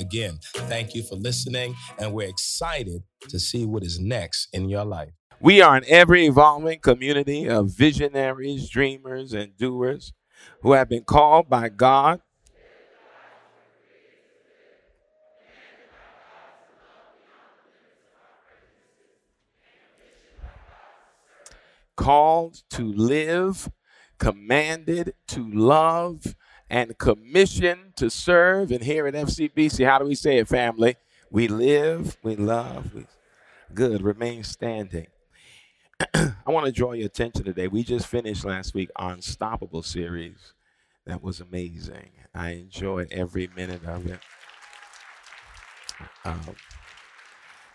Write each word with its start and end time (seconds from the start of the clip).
Again, 0.00 0.38
thank 0.54 0.94
you 0.94 1.02
for 1.02 1.16
listening, 1.16 1.76
and 1.98 2.14
we're 2.14 2.26
excited 2.26 3.02
to 3.28 3.38
see 3.38 3.66
what 3.66 3.84
is 3.84 4.00
next 4.00 4.48
in 4.50 4.70
your 4.70 4.86
life. 4.86 5.10
We 5.42 5.60
are 5.60 5.76
an 5.76 5.84
ever 5.86 6.14
evolving 6.14 6.80
community 6.80 7.46
of 7.46 7.76
visionaries, 7.76 8.70
dreamers, 8.70 9.34
and 9.34 9.54
doers 9.58 10.14
who 10.62 10.72
have 10.72 10.88
been 10.88 11.04
called 11.04 11.50
by 11.50 11.68
God. 11.68 12.22
Called 21.94 22.62
to 22.70 22.90
live, 22.90 23.68
commanded 24.18 25.12
to 25.28 25.46
love, 25.46 26.36
and 26.70 26.96
commissioned 26.96 27.96
to 27.96 28.08
serve. 28.08 28.70
And 28.70 28.82
here 28.82 29.06
at 29.06 29.14
FCBC, 29.14 29.84
how 29.84 29.98
do 29.98 30.06
we 30.06 30.14
say 30.14 30.38
it, 30.38 30.48
family? 30.48 30.96
We 31.30 31.48
live, 31.48 32.16
we 32.22 32.36
love, 32.36 32.94
we 32.94 33.06
good, 33.74 34.02
remain 34.02 34.44
standing. 34.44 35.08
I 36.14 36.32
want 36.46 36.66
to 36.66 36.72
draw 36.72 36.92
your 36.92 37.06
attention 37.06 37.44
today. 37.44 37.68
We 37.68 37.82
just 37.82 38.06
finished 38.06 38.44
last 38.44 38.74
week 38.74 38.90
Unstoppable 38.98 39.82
series. 39.82 40.54
That 41.06 41.22
was 41.22 41.40
amazing. 41.40 42.10
I 42.34 42.50
enjoyed 42.50 43.08
every 43.10 43.48
minute 43.54 43.84
of 43.84 44.06
it. 44.06 44.20
Um, 46.24 46.40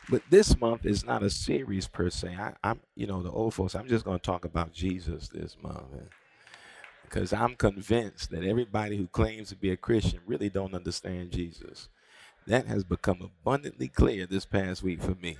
but 0.09 0.21
this 0.30 0.59
month 0.59 0.85
is 0.85 1.05
not 1.05 1.23
a 1.23 1.30
series 1.30 1.87
per 1.87 2.09
se. 2.09 2.35
I, 2.37 2.53
am 2.63 2.80
you 2.95 3.07
know, 3.07 3.21
the 3.21 3.31
old 3.31 3.53
folks. 3.53 3.75
I'm 3.75 3.87
just 3.87 4.05
going 4.05 4.19
to 4.19 4.23
talk 4.23 4.45
about 4.45 4.73
Jesus 4.73 5.27
this 5.30 5.57
month 5.61 5.83
because 7.09 7.31
I'm 7.34 7.56
convinced 7.56 8.31
that 8.31 8.44
everybody 8.44 8.98
who 8.98 9.08
claims 9.08 9.50
to 9.50 9.56
be 9.56 9.72
a 9.72 9.78
Christian 9.78 10.20
really 10.25 10.50
don't 10.50 10.73
understand 10.73 11.31
Jesus. 11.31 11.89
That 12.48 12.67
has 12.67 12.84
become 12.84 13.22
abundantly 13.22 13.88
clear 13.88 14.25
this 14.25 14.45
past 14.45 14.84
week 14.84 15.02
for 15.02 15.16
me. 15.16 15.38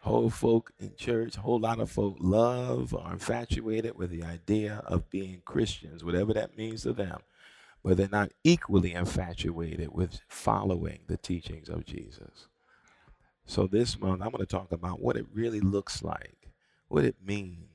Whole 0.00 0.30
folk 0.30 0.72
in 0.78 0.94
church, 0.96 1.36
whole 1.36 1.58
lot 1.58 1.80
of 1.80 1.90
folk 1.90 2.16
love 2.20 2.94
or 2.94 3.10
infatuated 3.10 3.96
with 3.96 4.10
the 4.10 4.22
idea 4.22 4.82
of 4.86 5.10
being 5.10 5.42
Christians, 5.44 6.04
whatever 6.04 6.32
that 6.34 6.56
means 6.56 6.82
to 6.82 6.92
them, 6.92 7.20
but 7.82 7.96
they're 7.96 8.08
not 8.08 8.32
equally 8.44 8.92
infatuated 8.92 9.92
with 9.92 10.20
following 10.28 11.00
the 11.06 11.16
teachings 11.16 11.68
of 11.68 11.84
Jesus. 11.84 12.48
So 13.46 13.66
this 13.66 13.98
month, 13.98 14.22
I'm 14.22 14.30
going 14.30 14.38
to 14.38 14.46
talk 14.46 14.72
about 14.72 15.00
what 15.00 15.16
it 15.16 15.26
really 15.32 15.60
looks 15.60 16.02
like, 16.02 16.50
what 16.88 17.04
it 17.04 17.16
means 17.24 17.68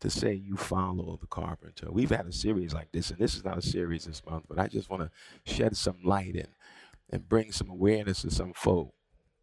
to 0.00 0.10
say 0.10 0.34
you 0.34 0.56
follow 0.56 1.18
the 1.20 1.26
carpenter. 1.26 1.90
We've 1.90 2.10
had 2.10 2.26
a 2.26 2.32
series 2.32 2.74
like 2.74 2.92
this, 2.92 3.10
and 3.10 3.18
this 3.18 3.34
is 3.34 3.44
not 3.44 3.58
a 3.58 3.62
series 3.62 4.04
this 4.04 4.22
month, 4.28 4.44
but 4.48 4.58
I 4.58 4.68
just 4.68 4.90
want 4.90 5.02
to 5.02 5.52
shed 5.52 5.76
some 5.76 5.98
light 6.04 6.36
in 6.36 6.48
and 7.10 7.28
bring 7.28 7.52
some 7.52 7.70
awareness 7.70 8.22
to 8.22 8.30
some 8.30 8.52
folk 8.52 8.92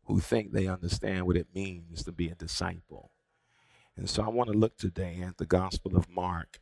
who 0.05 0.19
think 0.19 0.51
they 0.51 0.67
understand 0.67 1.25
what 1.25 1.37
it 1.37 1.47
means 1.55 2.03
to 2.03 2.11
be 2.11 2.29
a 2.29 2.35
disciple. 2.35 3.11
And 3.95 4.09
so 4.09 4.23
I 4.23 4.29
want 4.29 4.51
to 4.51 4.57
look 4.57 4.77
today 4.77 5.23
at 5.25 5.37
the 5.37 5.45
Gospel 5.45 5.95
of 5.95 6.09
Mark, 6.09 6.59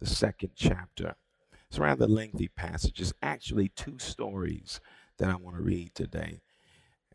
the 0.00 0.06
second 0.06 0.50
chapter. 0.54 1.16
It's 1.68 1.78
a 1.78 1.82
rather 1.82 2.06
lengthy 2.06 2.48
passage. 2.48 3.00
It's 3.00 3.12
actually 3.22 3.68
two 3.68 3.98
stories 3.98 4.80
that 5.18 5.28
I 5.28 5.36
want 5.36 5.56
to 5.56 5.62
read 5.62 5.94
today. 5.94 6.42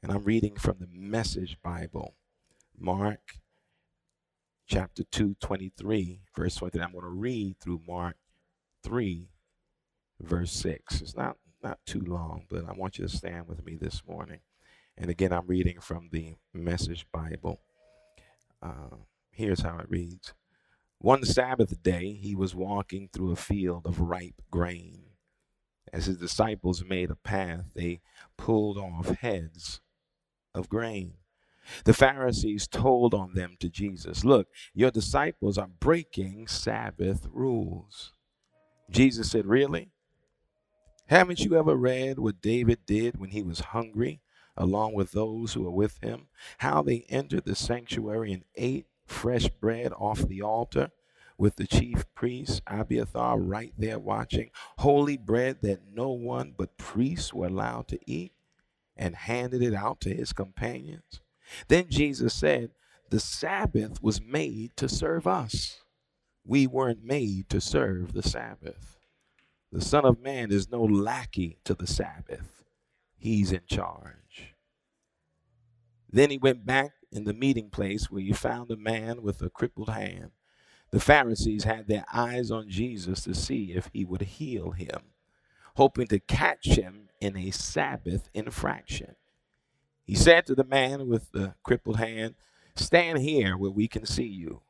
And 0.01 0.11
I'm 0.11 0.23
reading 0.23 0.55
from 0.55 0.77
the 0.79 0.87
Message 0.91 1.57
Bible, 1.61 2.15
Mark 2.77 3.37
chapter 4.69 5.03
2, 5.11 5.35
23, 5.41 6.21
verse 6.35 6.55
23. 6.55 6.81
I'm 6.81 6.91
going 6.91 7.03
to 7.03 7.09
read 7.09 7.55
through 7.59 7.81
Mark 7.87 8.15
3, 8.83 9.27
verse 10.21 10.51
6. 10.51 11.01
It's 11.01 11.17
not, 11.17 11.37
not 11.63 11.79
too 11.85 12.01
long, 12.01 12.45
but 12.49 12.65
I 12.69 12.73
want 12.73 12.99
you 12.99 13.07
to 13.07 13.15
stand 13.15 13.47
with 13.47 13.65
me 13.65 13.75
this 13.75 14.03
morning. 14.07 14.39
And 14.95 15.09
again, 15.09 15.33
I'm 15.33 15.47
reading 15.47 15.79
from 15.79 16.09
the 16.11 16.35
Message 16.53 17.07
Bible. 17.11 17.59
Uh, 18.61 18.97
here's 19.31 19.61
how 19.61 19.79
it 19.79 19.89
reads 19.89 20.33
One 20.99 21.25
Sabbath 21.25 21.81
day, 21.81 22.13
he 22.13 22.35
was 22.35 22.53
walking 22.53 23.09
through 23.11 23.31
a 23.31 23.37
field 23.37 23.87
of 23.87 23.99
ripe 23.99 24.41
grain. 24.51 25.05
As 25.91 26.05
his 26.05 26.17
disciples 26.17 26.83
made 26.83 27.09
a 27.09 27.15
path, 27.15 27.71
they 27.73 28.01
pulled 28.37 28.77
off 28.77 29.09
heads 29.09 29.81
of 30.53 30.69
grain 30.69 31.13
the 31.85 31.93
Pharisees 31.93 32.67
told 32.67 33.13
on 33.13 33.33
them 33.33 33.55
to 33.59 33.69
Jesus, 33.69 34.23
Look, 34.23 34.47
your 34.73 34.91
disciples 34.91 35.57
are 35.57 35.69
breaking 35.79 36.47
Sabbath 36.47 37.27
rules. 37.31 38.13
Jesus 38.89 39.31
said, 39.31 39.45
Really? 39.45 39.91
Haven't 41.07 41.39
you 41.39 41.57
ever 41.57 41.75
read 41.75 42.19
what 42.19 42.41
David 42.41 42.85
did 42.85 43.19
when 43.19 43.31
he 43.31 43.41
was 43.41 43.59
hungry, 43.59 44.21
along 44.55 44.93
with 44.93 45.11
those 45.11 45.53
who 45.53 45.63
were 45.63 45.71
with 45.71 45.97
him? 46.03 46.27
How 46.59 46.83
they 46.83 47.05
entered 47.09 47.45
the 47.45 47.55
sanctuary 47.55 48.31
and 48.31 48.43
ate 48.55 48.85
fresh 49.07 49.49
bread 49.49 49.91
off 49.93 50.19
the 50.19 50.43
altar 50.43 50.91
with 51.35 51.55
the 51.55 51.65
chief 51.65 52.05
priest, 52.13 52.61
Abiathar, 52.67 53.39
right 53.39 53.73
there 53.77 53.97
watching, 53.97 54.51
holy 54.77 55.17
bread 55.17 55.57
that 55.63 55.81
no 55.91 56.09
one 56.11 56.53
but 56.55 56.77
priests 56.77 57.33
were 57.33 57.47
allowed 57.47 57.87
to 57.87 57.99
eat, 58.05 58.33
and 58.95 59.15
handed 59.15 59.63
it 59.63 59.73
out 59.73 60.01
to 60.01 60.13
his 60.13 60.33
companions? 60.33 61.21
Then 61.67 61.85
Jesus 61.89 62.33
said, 62.33 62.71
The 63.09 63.19
Sabbath 63.19 64.01
was 64.01 64.21
made 64.21 64.75
to 64.77 64.89
serve 64.89 65.27
us. 65.27 65.79
We 66.45 66.67
weren't 66.67 67.03
made 67.03 67.49
to 67.49 67.61
serve 67.61 68.13
the 68.13 68.23
Sabbath. 68.23 68.97
The 69.71 69.81
Son 69.81 70.05
of 70.05 70.19
Man 70.19 70.51
is 70.51 70.71
no 70.71 70.81
lackey 70.81 71.59
to 71.65 71.75
the 71.75 71.87
Sabbath, 71.87 72.63
He's 73.17 73.51
in 73.51 73.61
charge. 73.67 74.55
Then 76.11 76.31
he 76.31 76.37
went 76.37 76.65
back 76.65 76.93
in 77.11 77.25
the 77.25 77.33
meeting 77.33 77.69
place 77.69 78.09
where 78.09 78.21
he 78.21 78.33
found 78.33 78.71
a 78.71 78.77
man 78.77 79.21
with 79.21 79.41
a 79.41 79.49
crippled 79.49 79.89
hand. 79.89 80.31
The 80.91 80.99
Pharisees 80.99 81.65
had 81.65 81.87
their 81.87 82.05
eyes 82.11 82.49
on 82.49 82.69
Jesus 82.69 83.23
to 83.25 83.35
see 83.35 83.73
if 83.73 83.89
he 83.93 84.05
would 84.05 84.21
heal 84.21 84.71
him, 84.71 85.11
hoping 85.75 86.07
to 86.07 86.19
catch 86.19 86.65
him 86.65 87.09
in 87.21 87.37
a 87.37 87.51
Sabbath 87.51 88.29
infraction. 88.33 89.15
He 90.09 90.15
said 90.15 90.47
to 90.47 90.55
the 90.55 90.63
man 90.63 91.07
with 91.07 91.33
the 91.33 91.53
crippled 91.61 91.97
hand, 91.97 92.33
Stand 92.73 93.19
here 93.19 93.55
where 93.55 93.69
we 93.69 93.87
can 93.87 94.07
see 94.07 94.25
you. 94.25 94.61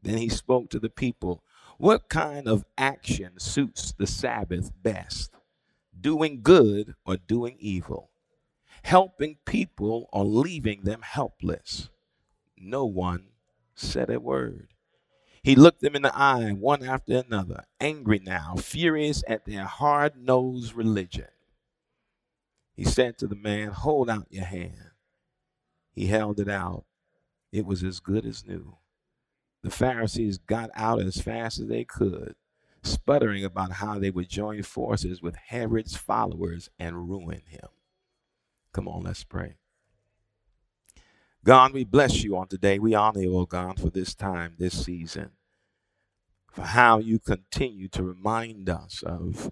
Then 0.00 0.16
he 0.16 0.28
spoke 0.28 0.70
to 0.70 0.78
the 0.78 0.88
people, 0.88 1.42
What 1.76 2.08
kind 2.08 2.46
of 2.46 2.64
action 2.78 3.40
suits 3.40 3.90
the 3.90 4.06
Sabbath 4.06 4.70
best? 4.84 5.32
Doing 6.00 6.40
good 6.40 6.94
or 7.04 7.16
doing 7.16 7.56
evil? 7.58 8.10
Helping 8.84 9.38
people 9.44 10.08
or 10.12 10.24
leaving 10.24 10.82
them 10.82 11.02
helpless? 11.02 11.90
No 12.56 12.84
one 12.84 13.30
said 13.74 14.08
a 14.08 14.20
word. 14.20 14.68
He 15.42 15.56
looked 15.56 15.80
them 15.80 15.96
in 15.96 16.02
the 16.02 16.16
eye, 16.16 16.52
one 16.52 16.84
after 16.84 17.24
another, 17.26 17.64
angry 17.80 18.20
now, 18.20 18.54
furious 18.54 19.24
at 19.26 19.46
their 19.46 19.64
hard 19.64 20.12
nosed 20.16 20.74
religion. 20.74 21.26
He 22.76 22.84
said 22.84 23.16
to 23.18 23.26
the 23.26 23.36
man, 23.36 23.68
Hold 23.68 24.10
out 24.10 24.26
your 24.30 24.44
hand. 24.44 24.90
He 25.92 26.06
held 26.06 26.38
it 26.38 26.48
out. 26.48 26.84
It 27.50 27.64
was 27.64 27.82
as 27.82 28.00
good 28.00 28.26
as 28.26 28.46
new. 28.46 28.76
The 29.62 29.70
Pharisees 29.70 30.38
got 30.38 30.70
out 30.74 31.00
as 31.00 31.20
fast 31.20 31.58
as 31.58 31.68
they 31.68 31.84
could, 31.84 32.34
sputtering 32.82 33.44
about 33.44 33.72
how 33.72 33.98
they 33.98 34.10
would 34.10 34.28
join 34.28 34.62
forces 34.62 35.22
with 35.22 35.36
Herod's 35.36 35.96
followers 35.96 36.68
and 36.78 37.08
ruin 37.08 37.42
him. 37.48 37.68
Come 38.72 38.88
on, 38.88 39.04
let's 39.04 39.24
pray. 39.24 39.56
God, 41.42 41.72
we 41.72 41.84
bless 41.84 42.22
you 42.22 42.36
on 42.36 42.48
today. 42.48 42.78
We 42.78 42.94
honor 42.94 43.22
you, 43.22 43.36
oh 43.36 43.46
God, 43.46 43.80
for 43.80 43.88
this 43.88 44.14
time, 44.14 44.54
this 44.58 44.84
season, 44.84 45.30
for 46.52 46.62
how 46.62 46.98
you 46.98 47.18
continue 47.18 47.88
to 47.88 48.02
remind 48.02 48.68
us 48.68 49.02
of, 49.06 49.50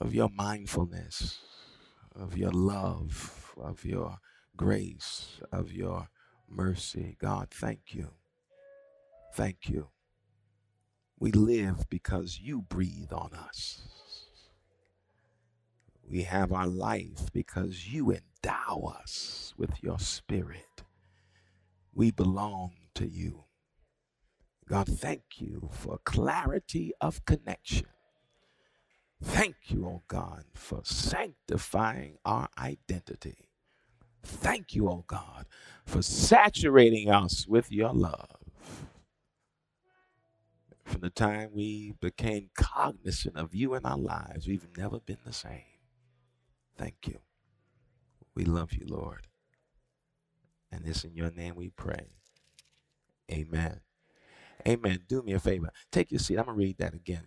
of 0.00 0.14
your 0.14 0.30
mindfulness, 0.30 1.40
of 2.14 2.36
your 2.36 2.52
love, 2.52 3.54
of 3.56 3.84
your 3.84 4.18
grace, 4.56 5.40
of 5.52 5.72
your 5.72 6.08
mercy. 6.48 7.16
God, 7.20 7.48
thank 7.50 7.94
you. 7.94 8.10
Thank 9.34 9.68
you. 9.68 9.88
We 11.18 11.32
live 11.32 11.88
because 11.88 12.40
you 12.42 12.62
breathe 12.62 13.12
on 13.12 13.32
us. 13.34 13.82
We 16.08 16.22
have 16.24 16.52
our 16.52 16.66
life 16.66 17.32
because 17.32 17.88
you 17.88 18.10
endow 18.12 18.92
us 19.00 19.54
with 19.56 19.82
your 19.82 19.98
spirit. 19.98 20.82
We 21.94 22.10
belong 22.10 22.72
to 22.96 23.08
you. 23.08 23.44
God, 24.68 24.88
thank 24.88 25.22
you 25.38 25.70
for 25.72 25.98
clarity 26.04 26.92
of 27.00 27.24
connection. 27.24 27.86
Thank 29.22 29.56
you, 29.68 29.86
oh 29.86 30.02
God, 30.08 30.44
for 30.54 30.82
sanctifying 30.84 32.18
our 32.24 32.48
identity. 32.58 33.48
Thank 34.24 34.74
you, 34.74 34.88
oh 34.88 35.04
God, 35.06 35.46
for 35.86 36.02
saturating 36.02 37.10
us 37.10 37.46
with 37.48 37.72
your 37.72 37.92
love. 37.94 38.36
From 40.84 41.02
the 41.02 41.10
time 41.10 41.50
we 41.54 41.94
became 42.00 42.50
cognizant 42.56 43.36
of 43.36 43.54
you 43.54 43.74
in 43.74 43.86
our 43.86 43.98
lives, 43.98 44.48
we've 44.48 44.68
never 44.76 45.00
been 45.00 45.18
the 45.26 45.32
same. 45.32 45.62
Thank 46.78 46.96
you. 47.08 47.18
We 48.34 48.44
love 48.44 48.72
you, 48.74 48.86
Lord. 48.88 49.28
And 50.72 50.86
it's 50.86 51.04
in 51.04 51.14
your 51.16 51.30
name 51.32 51.56
we 51.56 51.70
pray. 51.70 52.08
Amen. 53.30 53.80
Amen. 54.68 55.00
Do 55.08 55.22
me 55.22 55.32
a 55.34 55.40
favor. 55.40 55.70
Take 55.92 56.12
your 56.12 56.20
seat. 56.20 56.38
I'm 56.38 56.46
going 56.46 56.58
to 56.58 56.64
read 56.64 56.78
that 56.78 56.94
again. 56.94 57.24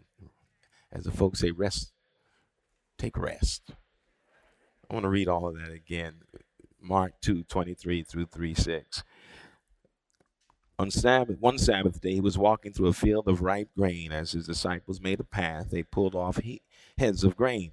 As 0.95 1.03
the 1.03 1.11
folks 1.11 1.39
say, 1.39 1.51
rest. 1.51 1.91
Take 2.97 3.17
rest. 3.17 3.63
I 4.89 4.93
want 4.93 5.03
to 5.03 5.09
read 5.09 5.27
all 5.27 5.47
of 5.47 5.59
that 5.59 5.71
again. 5.71 6.21
Mark 6.81 7.13
2 7.21 7.43
23 7.43 8.03
through 8.03 8.27
3 8.27 8.53
6. 8.53 9.03
On 10.79 10.89
Sabbath, 10.89 11.37
one 11.39 11.57
Sabbath 11.57 11.99
day, 11.99 12.13
he 12.13 12.21
was 12.21 12.37
walking 12.37 12.71
through 12.71 12.87
a 12.87 12.93
field 12.93 13.27
of 13.27 13.41
ripe 13.41 13.69
grain. 13.77 14.13
As 14.13 14.31
his 14.31 14.45
disciples 14.47 15.01
made 15.01 15.19
a 15.19 15.25
path, 15.25 15.69
they 15.69 15.83
pulled 15.83 16.15
off 16.15 16.37
he- 16.37 16.61
heads 16.97 17.23
of 17.25 17.35
grain. 17.35 17.71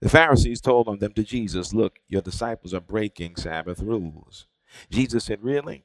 The 0.00 0.08
Pharisees 0.08 0.60
told 0.60 0.88
on 0.88 0.98
them 0.98 1.12
to 1.12 1.22
Jesus, 1.22 1.72
Look, 1.72 2.00
your 2.08 2.22
disciples 2.22 2.74
are 2.74 2.80
breaking 2.80 3.36
Sabbath 3.36 3.80
rules. 3.80 4.46
Jesus 4.90 5.24
said, 5.24 5.42
Really? 5.44 5.84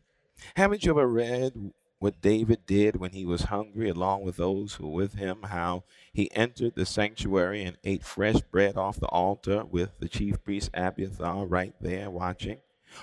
Haven't 0.56 0.84
you 0.84 0.92
ever 0.92 1.08
read 1.08 1.72
what 2.04 2.22
David 2.22 2.66
did 2.66 2.98
when 2.98 3.12
he 3.12 3.24
was 3.24 3.44
hungry, 3.44 3.88
along 3.88 4.24
with 4.24 4.36
those 4.36 4.74
who 4.74 4.90
were 4.90 5.04
with 5.04 5.14
him, 5.14 5.44
how 5.44 5.86
he 6.12 6.30
entered 6.36 6.76
the 6.76 6.86
sanctuary 6.86 7.64
and 7.64 7.78
ate 7.86 8.04
fresh 8.04 8.42
bread 8.42 8.76
off 8.76 9.00
the 9.00 9.08
altar 9.08 9.64
with 9.64 9.98
the 10.00 10.10
chief 10.10 10.44
priest 10.44 10.70
Abiathar 10.74 11.46
right 11.46 11.74
there 11.80 12.10
watching? 12.10 12.58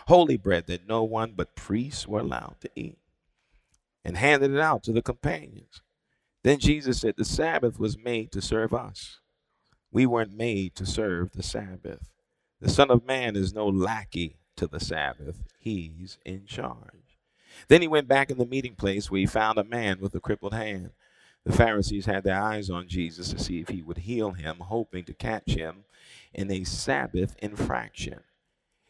Holy 0.08 0.36
bread 0.36 0.66
that 0.66 0.86
no 0.86 1.02
one 1.02 1.32
but 1.34 1.56
priests 1.56 2.06
were 2.06 2.20
allowed 2.20 2.56
to 2.60 2.70
eat, 2.76 2.98
and 4.04 4.18
handed 4.18 4.50
it 4.50 4.60
out 4.60 4.82
to 4.82 4.92
the 4.92 5.00
companions. 5.00 5.80
Then 6.42 6.58
Jesus 6.58 7.00
said, 7.00 7.14
The 7.16 7.24
Sabbath 7.24 7.80
was 7.80 7.96
made 7.96 8.30
to 8.32 8.42
serve 8.42 8.74
us. 8.74 9.20
We 9.90 10.04
weren't 10.04 10.36
made 10.36 10.74
to 10.74 10.84
serve 10.84 11.32
the 11.32 11.42
Sabbath. 11.42 12.10
The 12.60 12.68
Son 12.68 12.90
of 12.90 13.06
Man 13.06 13.34
is 13.34 13.54
no 13.54 13.66
lackey 13.66 14.36
to 14.56 14.66
the 14.66 14.78
Sabbath, 14.78 15.42
he's 15.58 16.18
in 16.26 16.44
charge. 16.44 16.99
Then 17.68 17.82
he 17.82 17.88
went 17.88 18.08
back 18.08 18.30
in 18.30 18.38
the 18.38 18.46
meeting 18.46 18.74
place 18.74 19.10
where 19.10 19.20
he 19.20 19.26
found 19.26 19.58
a 19.58 19.64
man 19.64 20.00
with 20.00 20.14
a 20.14 20.20
crippled 20.20 20.54
hand. 20.54 20.90
The 21.44 21.52
Pharisees 21.52 22.06
had 22.06 22.24
their 22.24 22.40
eyes 22.40 22.68
on 22.70 22.88
Jesus 22.88 23.30
to 23.30 23.38
see 23.38 23.60
if 23.60 23.68
he 23.68 23.82
would 23.82 23.98
heal 23.98 24.32
him, 24.32 24.56
hoping 24.58 25.04
to 25.04 25.14
catch 25.14 25.50
him 25.52 25.84
in 26.34 26.50
a 26.50 26.64
Sabbath 26.64 27.34
infraction. 27.40 28.20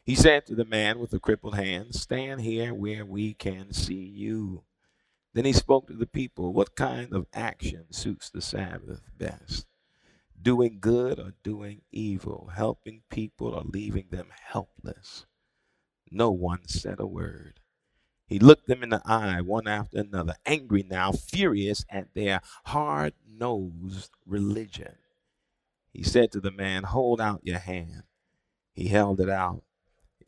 He 0.04 0.14
said 0.16 0.46
to 0.46 0.54
the 0.54 0.64
man 0.64 0.98
with 0.98 1.10
the 1.10 1.20
crippled 1.20 1.54
hand, 1.54 1.94
Stand 1.94 2.40
here 2.40 2.74
where 2.74 3.04
we 3.04 3.34
can 3.34 3.72
see 3.72 3.94
you. 3.94 4.64
Then 5.32 5.44
he 5.44 5.52
spoke 5.52 5.86
to 5.86 5.94
the 5.94 6.06
people, 6.06 6.52
What 6.52 6.74
kind 6.74 7.12
of 7.12 7.26
action 7.32 7.92
suits 7.92 8.30
the 8.30 8.40
Sabbath 8.42 9.02
best? 9.16 9.66
Doing 10.40 10.78
good 10.80 11.20
or 11.20 11.34
doing 11.44 11.82
evil, 11.92 12.50
helping 12.56 13.02
people 13.10 13.48
or 13.54 13.62
leaving 13.62 14.06
them 14.10 14.28
helpless? 14.48 15.26
No 16.10 16.32
one 16.32 16.66
said 16.66 16.98
a 16.98 17.06
word. 17.06 17.59
He 18.30 18.38
looked 18.38 18.68
them 18.68 18.84
in 18.84 18.90
the 18.90 19.02
eye, 19.04 19.40
one 19.40 19.66
after 19.66 19.98
another, 19.98 20.36
angry 20.46 20.86
now, 20.88 21.10
furious 21.10 21.84
at 21.90 22.14
their 22.14 22.40
hard 22.66 23.12
nosed 23.28 24.12
religion. 24.24 24.94
He 25.92 26.04
said 26.04 26.30
to 26.32 26.40
the 26.40 26.52
man, 26.52 26.84
Hold 26.84 27.20
out 27.20 27.40
your 27.42 27.58
hand. 27.58 28.04
He 28.72 28.86
held 28.86 29.20
it 29.20 29.28
out. 29.28 29.64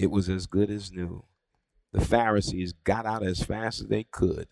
It 0.01 0.11
was 0.11 0.29
as 0.29 0.49
good 0.49 0.69
as 0.69 0.91
new. 0.91 1.27
The 1.93 2.01
Pharisees 2.01 2.73
got 2.73 3.07
out 3.07 3.23
as 3.23 3.45
fast 3.45 3.83
as 3.83 3.87
they 3.87 4.03
could, 4.03 4.49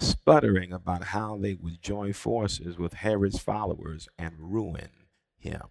sputtering 0.00 0.72
about 0.72 1.04
how 1.04 1.36
they 1.36 1.54
would 1.54 1.80
join 1.80 2.12
forces 2.12 2.76
with 2.76 2.94
Herod's 2.94 3.38
followers 3.38 4.08
and 4.18 4.34
ruin 4.36 4.90
him. 5.38 5.68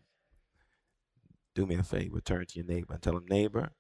Do 1.53 1.65
me 1.65 1.75
a 1.75 1.83
favor, 1.83 2.21
turn 2.21 2.45
to 2.45 2.59
your 2.59 2.65
neighbor 2.65 2.93
and 2.93 3.01
tell 3.01 3.17
him, 3.17 3.25
Neighbor, 3.27 3.71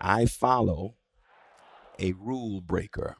I 0.00 0.26
follow 0.26 0.94
a 1.98 2.12
rule 2.12 2.60
breaker. 2.60 3.16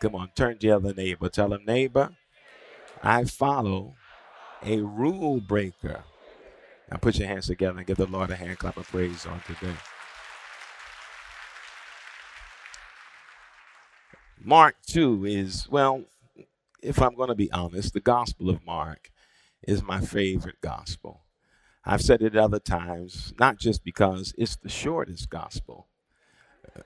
Come 0.00 0.14
on, 0.14 0.30
turn 0.34 0.58
to 0.58 0.66
the 0.66 0.76
other 0.76 0.94
neighbor. 0.94 1.28
Tell 1.28 1.52
him, 1.52 1.64
neighbor, 1.66 2.16
I 3.02 3.24
follow 3.24 3.94
a 4.64 4.78
rule 4.80 5.40
breaker. 5.40 6.04
Now 6.90 6.96
put 6.98 7.18
your 7.18 7.28
hands 7.28 7.46
together 7.46 7.78
and 7.78 7.86
give 7.86 7.96
the 7.96 8.06
Lord 8.06 8.30
a 8.30 8.36
hand 8.36 8.58
clap 8.58 8.76
of 8.76 8.88
praise 8.88 9.26
on 9.26 9.40
today. 9.46 9.76
Mark 14.44 14.74
2 14.88 15.24
is, 15.24 15.68
well, 15.70 16.02
if 16.82 17.00
I'm 17.00 17.14
going 17.14 17.28
to 17.28 17.34
be 17.36 17.50
honest, 17.52 17.94
the 17.94 18.00
Gospel 18.00 18.50
of 18.50 18.66
Mark 18.66 19.10
is 19.62 19.82
my 19.84 20.00
favorite 20.00 20.60
gospel. 20.60 21.22
I've 21.84 22.02
said 22.02 22.22
it 22.22 22.36
other 22.36 22.58
times, 22.58 23.32
not 23.38 23.58
just 23.58 23.84
because 23.84 24.34
it's 24.36 24.56
the 24.56 24.68
shortest 24.68 25.30
gospel, 25.30 25.88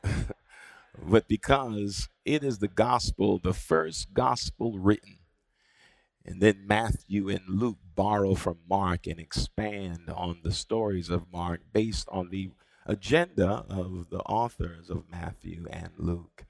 but 1.03 1.29
because 1.29 2.09
it 2.25 2.43
is 2.43 2.59
the 2.59 2.69
gospel, 2.69 3.39
the 3.39 3.55
first 3.55 4.13
gospel 4.15 4.79
written. 4.79 5.19
And 6.25 6.41
then 6.41 6.67
Matthew 6.67 7.29
and 7.29 7.43
Luke 7.49 7.79
borrow 7.95 8.35
from 8.35 8.59
Mark 8.69 9.07
and 9.07 9.21
expand 9.21 10.11
on 10.13 10.41
the 10.43 10.53
stories 10.53 11.09
of 11.09 11.31
Mark 11.33 11.61
based 11.73 12.09
on 12.11 12.31
the 12.31 12.51
agenda 12.85 13.65
of 13.69 14.11
the 14.11 14.21
authors 14.21 14.91
of 14.91 15.05
Matthew 15.11 15.67
and 15.71 15.91
Luke. 15.99 16.45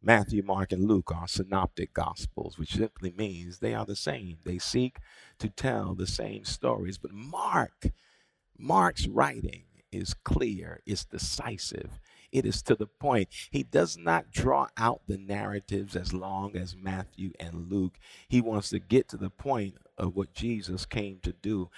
Matthew, 0.00 0.42
Mark, 0.42 0.72
and 0.72 0.86
Luke 0.86 1.10
are 1.12 1.26
synoptic 1.26 1.92
gospels, 1.92 2.56
which 2.56 2.74
simply 2.74 3.12
means 3.16 3.58
they 3.58 3.74
are 3.74 3.84
the 3.84 3.96
same. 3.96 4.38
They 4.44 4.58
seek 4.58 4.98
to 5.40 5.48
tell 5.48 5.94
the 5.94 6.06
same 6.06 6.44
stories. 6.44 6.98
But 6.98 7.12
Mark, 7.12 7.88
Mark's 8.56 9.08
writing 9.08 9.64
is 9.90 10.14
clear, 10.14 10.80
it's 10.86 11.04
decisive, 11.04 11.98
it 12.32 12.46
is 12.46 12.62
to 12.62 12.74
the 12.76 12.86
point. 12.86 13.28
He 13.50 13.62
does 13.64 13.98
not 13.98 14.30
draw 14.32 14.68
out 14.76 15.02
the 15.08 15.18
narratives 15.18 15.96
as 15.96 16.12
long 16.12 16.56
as 16.56 16.76
Matthew 16.76 17.32
and 17.40 17.70
Luke. 17.70 17.98
He 18.28 18.40
wants 18.40 18.70
to 18.70 18.78
get 18.80 19.08
to 19.10 19.16
the 19.16 19.30
point 19.30 19.76
of 19.98 20.16
what 20.16 20.34
Jesus 20.34 20.86
came 20.86 21.20
to 21.22 21.32
do. 21.32 21.70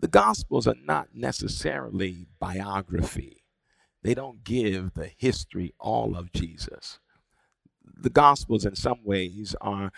The 0.00 0.08
Gospels 0.08 0.66
are 0.66 0.76
not 0.84 1.10
necessarily 1.14 2.26
biography, 2.40 3.44
they 4.02 4.14
don't 4.14 4.44
give 4.44 4.94
the 4.94 5.10
history 5.16 5.74
all 5.80 6.16
of 6.16 6.32
Jesus 6.32 6.90
the 8.00 8.10
Gospels, 8.10 8.64
in 8.64 8.76
some 8.76 9.00
ways, 9.04 9.56
are 9.60 9.92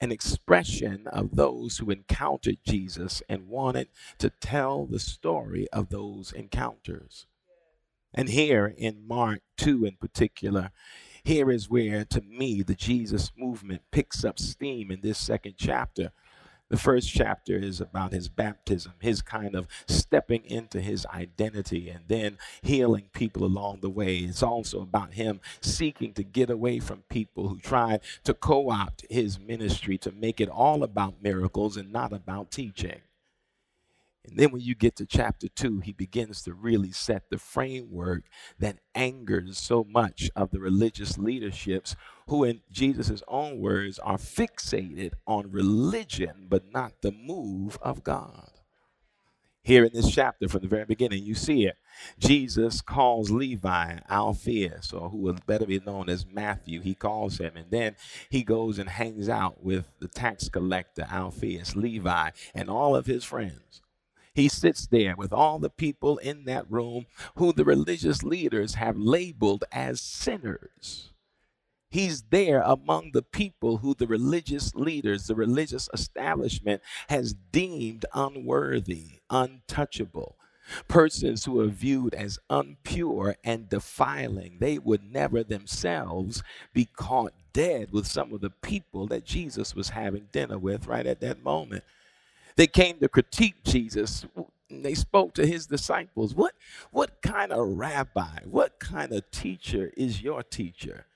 an 0.00 0.12
expression 0.12 1.06
of 1.08 1.36
those 1.36 1.78
who 1.78 1.90
encountered 1.90 2.58
Jesus 2.66 3.22
and 3.28 3.48
wanted 3.48 3.88
to 4.18 4.30
tell 4.30 4.86
the 4.86 4.98
story 5.00 5.68
of 5.72 5.90
those 5.90 6.32
encounters. 6.32 7.26
And 8.14 8.28
here 8.28 8.74
in 8.76 9.06
Mark 9.06 9.40
2 9.56 9.84
in 9.84 9.96
particular, 9.96 10.70
here 11.24 11.50
is 11.50 11.70
where, 11.70 12.04
to 12.06 12.20
me, 12.20 12.62
the 12.62 12.74
Jesus 12.74 13.30
movement 13.36 13.82
picks 13.90 14.24
up 14.24 14.38
steam 14.38 14.90
in 14.90 15.00
this 15.00 15.18
second 15.18 15.54
chapter 15.56 16.12
the 16.72 16.78
first 16.78 17.12
chapter 17.12 17.54
is 17.54 17.82
about 17.82 18.14
his 18.14 18.30
baptism, 18.30 18.94
his 18.98 19.20
kind 19.20 19.54
of 19.54 19.68
stepping 19.86 20.42
into 20.46 20.80
his 20.80 21.04
identity 21.04 21.90
and 21.90 22.04
then 22.08 22.38
healing 22.62 23.10
people 23.12 23.44
along 23.44 23.80
the 23.82 23.90
way. 23.90 24.16
It's 24.20 24.42
also 24.42 24.80
about 24.80 25.12
him 25.12 25.42
seeking 25.60 26.14
to 26.14 26.22
get 26.22 26.48
away 26.48 26.78
from 26.78 27.02
people 27.10 27.48
who 27.48 27.58
tried 27.58 28.00
to 28.24 28.32
co 28.32 28.70
opt 28.70 29.04
his 29.10 29.38
ministry 29.38 29.98
to 29.98 30.12
make 30.12 30.40
it 30.40 30.48
all 30.48 30.82
about 30.82 31.22
miracles 31.22 31.76
and 31.76 31.92
not 31.92 32.14
about 32.14 32.50
teaching. 32.50 33.02
And 34.24 34.38
then 34.38 34.52
when 34.52 34.60
you 34.60 34.74
get 34.74 34.94
to 34.96 35.06
chapter 35.06 35.48
two, 35.48 35.80
he 35.80 35.92
begins 35.92 36.42
to 36.42 36.54
really 36.54 36.92
set 36.92 37.28
the 37.28 37.38
framework 37.38 38.22
that 38.58 38.78
angers 38.94 39.58
so 39.58 39.84
much 39.84 40.30
of 40.36 40.50
the 40.50 40.60
religious 40.60 41.18
leaderships 41.18 41.96
who, 42.28 42.44
in 42.44 42.60
Jesus' 42.70 43.22
own 43.26 43.58
words, 43.58 43.98
are 43.98 44.18
fixated 44.18 45.14
on 45.26 45.50
religion 45.50 46.46
but 46.48 46.72
not 46.72 47.02
the 47.02 47.12
move 47.12 47.78
of 47.82 48.04
God. 48.04 48.50
Here 49.64 49.84
in 49.84 49.92
this 49.92 50.12
chapter, 50.12 50.48
from 50.48 50.62
the 50.62 50.68
very 50.68 50.84
beginning, 50.84 51.22
you 51.22 51.34
see 51.34 51.66
it. 51.66 51.76
Jesus 52.18 52.80
calls 52.80 53.30
Levi 53.30 53.98
Alphaeus, 54.08 54.92
or 54.92 55.10
who 55.10 55.18
would 55.18 55.46
better 55.46 55.66
be 55.66 55.78
known 55.78 56.08
as 56.08 56.26
Matthew. 56.26 56.80
He 56.80 56.94
calls 56.94 57.38
him, 57.38 57.56
and 57.56 57.70
then 57.70 57.94
he 58.28 58.42
goes 58.42 58.80
and 58.80 58.88
hangs 58.88 59.28
out 59.28 59.62
with 59.62 59.86
the 60.00 60.08
tax 60.08 60.48
collector 60.48 61.06
Alphaeus, 61.08 61.76
Levi, 61.76 62.30
and 62.54 62.68
all 62.68 62.96
of 62.96 63.06
his 63.06 63.22
friends. 63.22 63.81
He 64.34 64.48
sits 64.48 64.86
there 64.86 65.14
with 65.16 65.32
all 65.32 65.58
the 65.58 65.70
people 65.70 66.18
in 66.18 66.44
that 66.44 66.70
room 66.70 67.06
who 67.36 67.52
the 67.52 67.64
religious 67.64 68.22
leaders 68.22 68.74
have 68.74 68.96
labeled 68.96 69.64
as 69.70 70.00
sinners. 70.00 71.12
He's 71.90 72.22
there 72.30 72.62
among 72.62 73.10
the 73.12 73.20
people 73.22 73.78
who 73.78 73.94
the 73.94 74.06
religious 74.06 74.74
leaders, 74.74 75.26
the 75.26 75.34
religious 75.34 75.90
establishment 75.92 76.80
has 77.10 77.34
deemed 77.34 78.06
unworthy, 78.14 79.20
untouchable. 79.28 80.36
Persons 80.88 81.44
who 81.44 81.60
are 81.60 81.66
viewed 81.66 82.14
as 82.14 82.38
unpure 82.48 83.34
and 83.44 83.68
defiling. 83.68 84.56
They 84.58 84.78
would 84.78 85.12
never 85.12 85.42
themselves 85.42 86.42
be 86.72 86.86
caught 86.96 87.34
dead 87.52 87.90
with 87.92 88.06
some 88.06 88.32
of 88.32 88.40
the 88.40 88.50
people 88.62 89.06
that 89.08 89.26
Jesus 89.26 89.74
was 89.74 89.90
having 89.90 90.28
dinner 90.32 90.58
with 90.58 90.86
right 90.86 91.06
at 91.06 91.20
that 91.20 91.42
moment. 91.42 91.84
They 92.56 92.66
came 92.66 92.98
to 92.98 93.08
critique 93.08 93.62
Jesus. 93.64 94.26
They 94.70 94.94
spoke 94.94 95.34
to 95.34 95.46
his 95.46 95.66
disciples. 95.66 96.34
What, 96.34 96.54
what 96.90 97.22
kind 97.22 97.52
of 97.52 97.66
rabbi, 97.68 98.38
what 98.44 98.78
kind 98.78 99.12
of 99.12 99.30
teacher 99.30 99.92
is 99.96 100.22
your 100.22 100.42
teacher? 100.42 101.06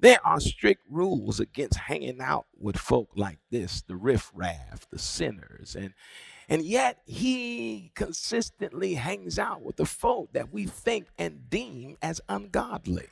There 0.00 0.18
are 0.24 0.38
strict 0.38 0.82
rules 0.88 1.40
against 1.40 1.78
hanging 1.78 2.20
out 2.20 2.46
with 2.60 2.78
folk 2.78 3.08
like 3.16 3.38
this, 3.50 3.82
the 3.82 3.96
riffraff, 3.96 4.88
the 4.90 4.98
sinners, 4.98 5.74
and 5.74 5.92
and 6.48 6.62
yet 6.62 6.98
he 7.04 7.90
consistently 7.94 8.94
hangs 8.94 9.38
out 9.38 9.60
with 9.62 9.76
the 9.76 9.84
folk 9.84 10.32
that 10.32 10.50
we 10.50 10.64
think 10.64 11.08
and 11.18 11.50
deem 11.50 11.98
as 12.00 12.22
ungodly. 12.28 13.08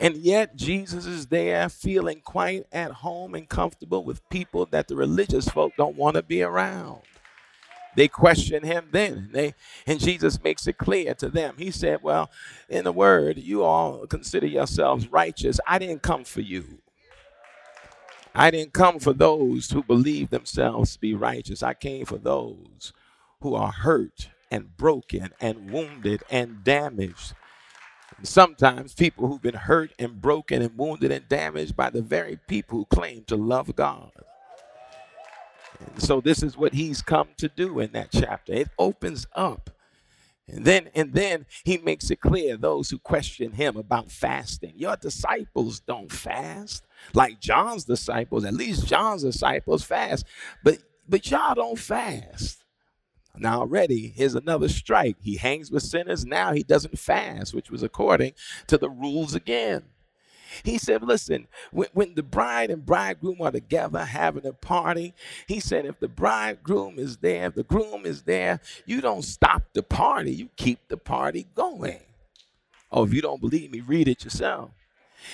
And 0.00 0.16
yet 0.16 0.56
Jesus 0.56 1.06
is 1.06 1.26
there 1.26 1.68
feeling 1.68 2.20
quite 2.24 2.66
at 2.72 2.92
home 2.92 3.34
and 3.34 3.48
comfortable 3.48 4.04
with 4.04 4.28
people 4.30 4.66
that 4.66 4.88
the 4.88 4.96
religious 4.96 5.48
folk 5.48 5.72
don't 5.76 5.96
want 5.96 6.16
to 6.16 6.22
be 6.22 6.42
around. 6.42 7.00
They 7.96 8.06
question 8.06 8.62
him 8.62 8.88
then. 8.92 9.12
And 9.14 9.32
they 9.32 9.54
and 9.86 9.98
Jesus 9.98 10.42
makes 10.42 10.68
it 10.68 10.78
clear 10.78 11.14
to 11.14 11.28
them. 11.28 11.54
He 11.58 11.72
said, 11.72 12.00
Well, 12.02 12.30
in 12.68 12.84
the 12.84 12.92
word, 12.92 13.38
you 13.38 13.64
all 13.64 14.06
consider 14.06 14.46
yourselves 14.46 15.10
righteous. 15.10 15.58
I 15.66 15.80
didn't 15.80 16.02
come 16.02 16.22
for 16.24 16.40
you. 16.40 16.78
I 18.34 18.52
didn't 18.52 18.72
come 18.72 19.00
for 19.00 19.12
those 19.12 19.70
who 19.70 19.82
believe 19.82 20.30
themselves 20.30 20.92
to 20.92 21.00
be 21.00 21.14
righteous. 21.14 21.60
I 21.62 21.74
came 21.74 22.06
for 22.06 22.18
those 22.18 22.92
who 23.40 23.56
are 23.56 23.72
hurt 23.72 24.28
and 24.50 24.76
broken 24.76 25.30
and 25.40 25.72
wounded 25.72 26.22
and 26.30 26.62
damaged. 26.62 27.34
Sometimes 28.22 28.94
people 28.94 29.28
who've 29.28 29.42
been 29.42 29.54
hurt 29.54 29.92
and 29.98 30.20
broken 30.20 30.62
and 30.62 30.76
wounded 30.76 31.12
and 31.12 31.28
damaged 31.28 31.76
by 31.76 31.90
the 31.90 32.02
very 32.02 32.38
people 32.48 32.78
who 32.78 32.84
claim 32.86 33.24
to 33.28 33.36
love 33.36 33.74
God. 33.76 34.10
And 35.80 36.02
so 36.02 36.20
this 36.20 36.42
is 36.42 36.56
what 36.56 36.74
he's 36.74 37.02
come 37.02 37.28
to 37.38 37.48
do 37.48 37.78
in 37.80 37.92
that 37.92 38.10
chapter. 38.12 38.52
It 38.52 38.68
opens 38.78 39.26
up. 39.34 39.70
And 40.48 40.64
then 40.64 40.88
and 40.94 41.12
then 41.12 41.46
he 41.64 41.76
makes 41.78 42.10
it 42.10 42.20
clear 42.20 42.56
those 42.56 42.88
who 42.90 42.98
question 42.98 43.52
him 43.52 43.76
about 43.76 44.10
fasting. 44.10 44.72
Your 44.76 44.96
disciples 44.96 45.80
don't 45.80 46.10
fast. 46.10 46.84
Like 47.12 47.38
John's 47.38 47.84
disciples, 47.84 48.44
at 48.44 48.54
least 48.54 48.86
John's 48.86 49.22
disciples 49.22 49.84
fast. 49.84 50.24
But 50.64 50.78
but 51.06 51.30
y'all 51.30 51.54
don't 51.54 51.78
fast. 51.78 52.57
Now 53.40 53.60
already 53.60 54.08
here's 54.08 54.34
another 54.34 54.68
strike. 54.68 55.16
He 55.20 55.36
hangs 55.36 55.70
with 55.70 55.82
sinners. 55.82 56.24
Now 56.24 56.52
he 56.52 56.62
doesn't 56.62 56.98
fast, 56.98 57.54
which 57.54 57.70
was 57.70 57.82
according 57.82 58.32
to 58.66 58.78
the 58.78 58.90
rules 58.90 59.34
again. 59.34 59.84
He 60.64 60.78
said, 60.78 61.02
Listen, 61.02 61.46
when, 61.72 61.88
when, 61.92 62.14
the 62.14 62.22
bride 62.22 62.70
and 62.70 62.84
bridegroom 62.84 63.40
are 63.40 63.52
together 63.52 64.04
having 64.04 64.46
a 64.46 64.52
party, 64.52 65.14
he 65.46 65.60
said, 65.60 65.84
If 65.84 66.00
the 66.00 66.08
bridegroom 66.08 66.98
is 66.98 67.18
there, 67.18 67.46
if 67.46 67.54
the 67.54 67.64
groom 67.64 68.06
is 68.06 68.22
there, 68.22 68.60
you 68.86 69.00
don't 69.00 69.22
stop 69.22 69.62
the 69.74 69.82
party, 69.82 70.32
you 70.32 70.48
keep 70.56 70.88
the 70.88 70.96
party 70.96 71.46
going. 71.54 72.00
Oh, 72.90 73.04
if 73.04 73.12
you 73.12 73.20
don't 73.20 73.40
believe 73.40 73.70
me, 73.70 73.80
read 73.80 74.08
it 74.08 74.24
yourself. 74.24 74.70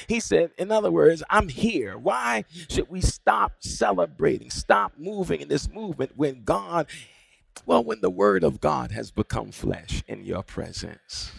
He 0.09 0.19
said, 0.19 0.51
in 0.59 0.73
other 0.73 0.91
words, 0.91 1.23
I'm 1.31 1.49
here. 1.49 1.97
Why 1.97 2.45
should 2.69 2.89
we 2.89 3.01
stop 3.01 3.53
celebrating, 3.61 4.51
stop 4.51 4.93
moving 4.99 5.41
in 5.41 5.49
this 5.49 5.69
movement 5.69 6.13
when 6.17 6.43
God, 6.43 6.87
well, 7.67 7.85
when 7.85 8.01
the 8.01 8.11
word 8.11 8.45
of 8.45 8.61
God 8.61 8.93
has 8.93 9.11
become 9.11 9.53
flesh 9.53 10.03
in 10.07 10.25
your 10.25 10.43
presence? 10.43 11.33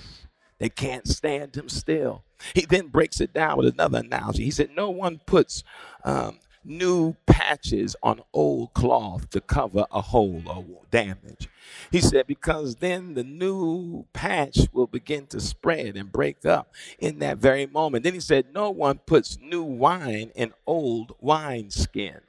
They 0.60 0.70
can't 0.70 1.08
stand 1.08 1.56
him 1.56 1.70
still. 1.70 2.24
He 2.54 2.66
then 2.66 2.88
breaks 2.88 3.20
it 3.20 3.34
down 3.34 3.58
with 3.58 3.74
another 3.74 4.00
analogy. 4.00 4.46
He 4.46 4.52
said, 4.52 4.72
No 4.76 4.90
one 4.90 5.20
puts 5.26 5.64
um, 6.04 6.40
new 6.66 7.16
patches 7.26 7.96
on 8.02 8.22
old 8.34 8.74
cloth 8.74 9.30
to 9.30 9.42
cover 9.42 9.86
a 9.92 10.02
hole 10.02 10.42
or 10.48 10.66
damage. 10.92 11.48
He 11.92 12.02
said, 12.02 12.28
because 12.28 12.76
then 12.78 13.14
the 13.14 13.24
new 13.24 14.06
patch 14.14 14.68
will 14.74 14.88
begin 14.88 15.28
to 15.28 15.40
spread 15.40 15.96
and 15.96 16.12
break 16.12 16.46
up 16.46 16.74
in 17.00 17.20
that 17.20 17.38
very 17.38 17.66
moment. 17.66 18.04
Then 18.04 18.14
he 18.14 18.20
said, 18.20 18.48
no 18.54 18.70
one 18.70 19.00
puts 19.06 19.38
new 19.42 19.64
wine 19.64 20.32
in 20.36 20.54
old 20.66 21.16
wine 21.20 21.70
skins. 21.70 22.22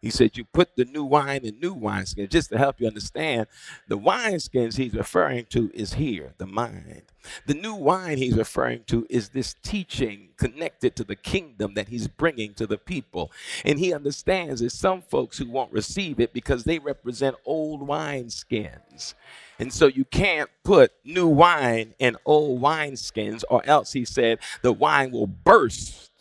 He 0.00 0.10
said, 0.10 0.36
You 0.36 0.44
put 0.44 0.76
the 0.76 0.84
new 0.84 1.02
wine 1.02 1.44
in 1.44 1.58
new 1.58 1.74
wineskins. 1.74 2.30
Just 2.30 2.50
to 2.50 2.58
help 2.58 2.80
you 2.80 2.86
understand, 2.86 3.48
the 3.88 3.98
wineskins 3.98 4.76
he's 4.76 4.94
referring 4.94 5.46
to 5.46 5.70
is 5.74 5.94
here, 5.94 6.34
the 6.38 6.46
mind. 6.46 7.02
The 7.46 7.54
new 7.54 7.74
wine 7.74 8.16
he's 8.18 8.36
referring 8.36 8.84
to 8.84 9.06
is 9.10 9.30
this 9.30 9.56
teaching 9.62 10.28
connected 10.36 10.94
to 10.96 11.04
the 11.04 11.16
kingdom 11.16 11.74
that 11.74 11.88
he's 11.88 12.06
bringing 12.06 12.54
to 12.54 12.66
the 12.66 12.78
people. 12.78 13.32
And 13.64 13.80
he 13.80 13.92
understands 13.92 14.60
there's 14.60 14.72
some 14.72 15.02
folks 15.02 15.36
who 15.36 15.50
won't 15.50 15.72
receive 15.72 16.20
it 16.20 16.32
because 16.32 16.62
they 16.62 16.78
represent 16.78 17.36
old 17.44 17.86
wineskins. 17.86 19.14
And 19.58 19.72
so 19.72 19.88
you 19.88 20.04
can't 20.04 20.48
put 20.62 20.92
new 21.04 21.26
wine 21.26 21.94
in 21.98 22.16
old 22.24 22.62
wineskins, 22.62 23.42
or 23.50 23.66
else 23.66 23.92
he 23.92 24.04
said 24.04 24.38
the 24.62 24.72
wine 24.72 25.10
will 25.10 25.26
burst 25.26 26.12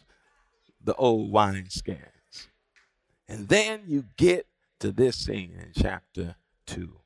the 0.83 0.95
old 0.95 1.31
wineskins. 1.31 2.16
And 3.27 3.49
then 3.49 3.83
you 3.87 4.05
get 4.17 4.47
to 4.79 4.91
this 4.91 5.17
scene 5.17 5.53
in 5.59 5.71
chapter 5.81 6.35
2, 6.67 6.99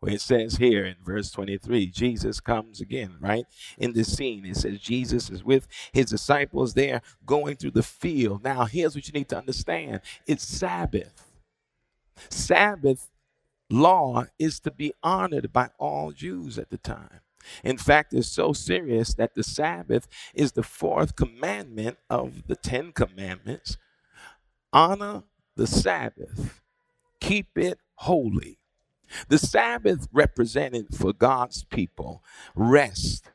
where 0.00 0.14
it 0.14 0.20
says 0.20 0.56
here 0.56 0.84
in 0.84 0.96
verse 1.04 1.30
23 1.30 1.86
Jesus 1.86 2.40
comes 2.40 2.80
again, 2.80 3.16
right? 3.20 3.46
In 3.78 3.92
this 3.92 4.14
scene, 4.14 4.44
it 4.44 4.56
says 4.56 4.80
Jesus 4.80 5.30
is 5.30 5.42
with 5.42 5.66
his 5.92 6.06
disciples 6.06 6.74
there 6.74 7.00
going 7.24 7.56
through 7.56 7.72
the 7.72 7.82
field. 7.82 8.44
Now, 8.44 8.66
here's 8.66 8.94
what 8.94 9.06
you 9.06 9.12
need 9.12 9.28
to 9.30 9.38
understand 9.38 10.00
it's 10.26 10.46
Sabbath. 10.46 11.30
Sabbath 12.28 13.10
law 13.70 14.26
is 14.38 14.60
to 14.60 14.70
be 14.70 14.92
honored 15.02 15.52
by 15.52 15.70
all 15.78 16.12
Jews 16.12 16.58
at 16.58 16.70
the 16.70 16.78
time. 16.78 17.20
In 17.62 17.76
fact, 17.76 18.14
it's 18.14 18.28
so 18.28 18.52
serious 18.52 19.14
that 19.14 19.34
the 19.34 19.42
Sabbath 19.42 20.06
is 20.34 20.52
the 20.52 20.62
fourth 20.62 21.16
commandment 21.16 21.98
of 22.08 22.46
the 22.46 22.56
Ten 22.56 22.92
Commandments 22.92 23.76
honor 24.74 25.22
the 25.56 25.66
Sabbath, 25.66 26.60
keep 27.20 27.56
it 27.56 27.78
holy. 27.94 28.58
The 29.28 29.38
Sabbath 29.38 30.08
represented 30.12 30.88
for 30.94 31.12
God's 31.12 31.64
people 31.64 32.22
rest. 32.54 33.30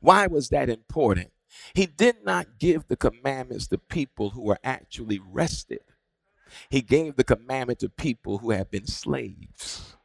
Why 0.00 0.26
was 0.26 0.50
that 0.50 0.68
important? 0.68 1.32
He 1.74 1.86
did 1.86 2.24
not 2.24 2.58
give 2.58 2.86
the 2.86 2.96
commandments 2.96 3.66
to 3.68 3.78
people 3.78 4.30
who 4.30 4.42
were 4.42 4.58
actually 4.62 5.18
rested. 5.18 5.80
He 6.68 6.82
gave 6.82 7.16
the 7.16 7.24
commandment 7.24 7.80
to 7.80 7.88
people 7.88 8.38
who 8.38 8.50
have 8.50 8.70
been 8.70 8.86
slaves 8.86 9.97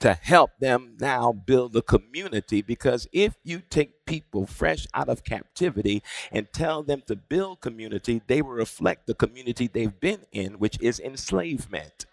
to 0.00 0.14
help 0.14 0.50
them 0.58 0.96
now 1.00 1.32
build 1.32 1.76
a 1.76 1.82
community. 1.82 2.62
Because 2.62 3.08
if 3.12 3.34
you 3.42 3.62
take 3.70 4.06
people 4.06 4.46
fresh 4.46 4.86
out 4.94 5.08
of 5.08 5.24
captivity 5.24 6.02
and 6.32 6.52
tell 6.52 6.82
them 6.82 7.02
to 7.06 7.16
build 7.16 7.60
community, 7.60 8.22
they 8.26 8.42
will 8.42 8.52
reflect 8.52 9.06
the 9.06 9.14
community 9.14 9.68
they've 9.68 10.00
been 10.00 10.20
in, 10.32 10.54
which 10.58 10.78
is 10.80 11.00
enslavement. 11.00 12.06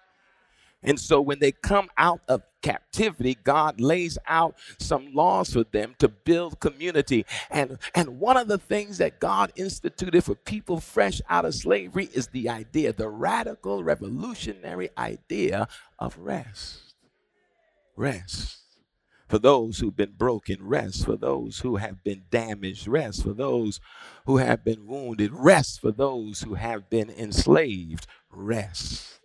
And 0.83 0.99
so 0.99 1.21
when 1.21 1.39
they 1.39 1.51
come 1.51 1.89
out 1.97 2.21
of 2.27 2.41
captivity, 2.63 3.37
God 3.43 3.79
lays 3.79 4.17
out 4.27 4.55
some 4.79 5.13
laws 5.13 5.53
for 5.53 5.63
them 5.63 5.95
to 5.99 6.07
build 6.07 6.59
community. 6.59 7.25
And, 7.51 7.77
and 7.93 8.19
one 8.19 8.35
of 8.35 8.47
the 8.47 8.57
things 8.57 8.97
that 8.97 9.19
God 9.19 9.51
instituted 9.55 10.23
for 10.23 10.33
people 10.33 10.79
fresh 10.79 11.21
out 11.29 11.45
of 11.45 11.53
slavery 11.53 12.09
is 12.13 12.27
the 12.29 12.49
idea, 12.49 12.93
the 12.93 13.09
radical, 13.09 13.83
revolutionary 13.83 14.89
idea 14.97 15.67
of 15.99 16.17
rest 16.17 16.90
rest. 18.01 18.57
For 19.29 19.39
those 19.39 19.79
who've 19.79 19.95
been 19.95 20.15
broken, 20.17 20.57
rest. 20.59 21.05
For 21.05 21.15
those 21.15 21.59
who 21.59 21.77
have 21.77 22.03
been 22.03 22.23
damaged, 22.29 22.87
rest. 22.87 23.23
For 23.23 23.33
those 23.33 23.79
who 24.25 24.37
have 24.37 24.65
been 24.65 24.87
wounded, 24.87 25.31
rest. 25.31 25.79
For 25.79 25.91
those 25.91 26.41
who 26.41 26.55
have 26.55 26.89
been 26.89 27.09
enslaved, 27.09 28.07
rest. 28.29 29.19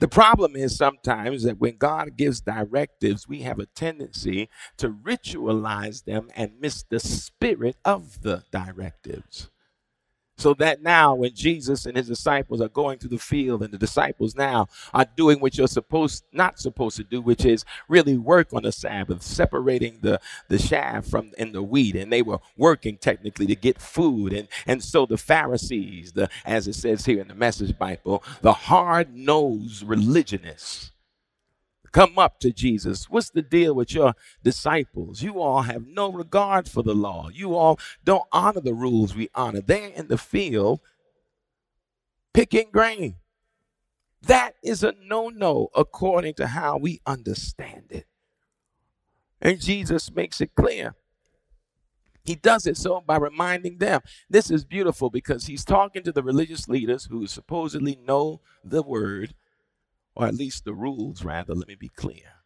The 0.00 0.08
problem 0.08 0.56
is 0.56 0.76
sometimes 0.76 1.44
that 1.44 1.58
when 1.60 1.76
God 1.76 2.16
gives 2.16 2.40
directives, 2.40 3.28
we 3.28 3.42
have 3.42 3.58
a 3.58 3.66
tendency 3.66 4.48
to 4.78 4.90
ritualize 4.90 6.04
them 6.04 6.30
and 6.34 6.60
miss 6.60 6.82
the 6.82 7.00
spirit 7.00 7.76
of 7.84 8.22
the 8.22 8.44
directives. 8.50 9.50
So 10.38 10.54
that 10.54 10.82
now, 10.82 11.16
when 11.16 11.34
Jesus 11.34 11.84
and 11.84 11.96
his 11.96 12.06
disciples 12.06 12.60
are 12.60 12.68
going 12.68 12.98
through 12.98 13.10
the 13.10 13.18
field, 13.18 13.62
and 13.62 13.72
the 13.72 13.78
disciples 13.78 14.36
now 14.36 14.68
are 14.94 15.06
doing 15.16 15.40
what 15.40 15.58
you're 15.58 15.66
supposed 15.66 16.24
not 16.32 16.60
supposed 16.60 16.96
to 16.96 17.04
do, 17.04 17.20
which 17.20 17.44
is 17.44 17.64
really 17.88 18.16
work 18.16 18.52
on 18.52 18.62
the 18.62 18.70
Sabbath, 18.70 19.22
separating 19.22 19.98
the, 20.00 20.20
the 20.48 20.58
chaff 20.58 21.06
from 21.06 21.32
in 21.36 21.52
the 21.52 21.62
wheat, 21.62 21.96
and 21.96 22.12
they 22.12 22.22
were 22.22 22.38
working 22.56 22.96
technically 22.96 23.46
to 23.46 23.56
get 23.56 23.80
food. 23.80 24.32
And, 24.32 24.46
and 24.66 24.82
so 24.82 25.06
the 25.06 25.18
Pharisees, 25.18 26.12
the 26.12 26.28
as 26.44 26.68
it 26.68 26.74
says 26.74 27.04
here 27.04 27.20
in 27.20 27.28
the 27.28 27.34
message 27.34 27.76
Bible, 27.76 28.22
the 28.40 28.52
hard-nosed 28.52 29.82
religionists 29.82 30.92
come 31.92 32.18
up 32.18 32.40
to 32.40 32.52
Jesus. 32.52 33.08
What's 33.08 33.30
the 33.30 33.42
deal 33.42 33.74
with 33.74 33.92
your 33.92 34.14
disciples? 34.42 35.22
You 35.22 35.40
all 35.40 35.62
have 35.62 35.86
no 35.86 36.10
regard 36.12 36.68
for 36.68 36.82
the 36.82 36.94
law. 36.94 37.28
You 37.32 37.54
all 37.54 37.78
don't 38.04 38.24
honor 38.32 38.60
the 38.60 38.74
rules 38.74 39.14
we 39.14 39.28
honor. 39.34 39.60
They're 39.60 39.90
in 39.90 40.08
the 40.08 40.18
field 40.18 40.80
picking 42.32 42.70
grain. 42.70 43.16
That 44.22 44.54
is 44.62 44.82
a 44.82 44.94
no 45.04 45.28
no 45.28 45.68
according 45.74 46.34
to 46.34 46.48
how 46.48 46.76
we 46.76 47.00
understand 47.06 47.84
it. 47.90 48.06
And 49.40 49.60
Jesus 49.60 50.10
makes 50.12 50.40
it 50.40 50.54
clear. 50.54 50.94
He 52.24 52.34
does 52.34 52.66
it 52.66 52.76
so 52.76 53.00
by 53.00 53.16
reminding 53.16 53.78
them. 53.78 54.02
This 54.28 54.50
is 54.50 54.64
beautiful 54.64 55.08
because 55.08 55.46
he's 55.46 55.64
talking 55.64 56.02
to 56.02 56.12
the 56.12 56.22
religious 56.22 56.68
leaders 56.68 57.06
who 57.06 57.26
supposedly 57.26 57.98
know 58.04 58.40
the 58.62 58.82
word 58.82 59.34
or 60.18 60.26
at 60.26 60.34
least 60.34 60.64
the 60.64 60.74
rules, 60.74 61.24
rather, 61.24 61.54
let 61.54 61.68
me 61.68 61.76
be 61.76 61.88
clear. 61.88 62.37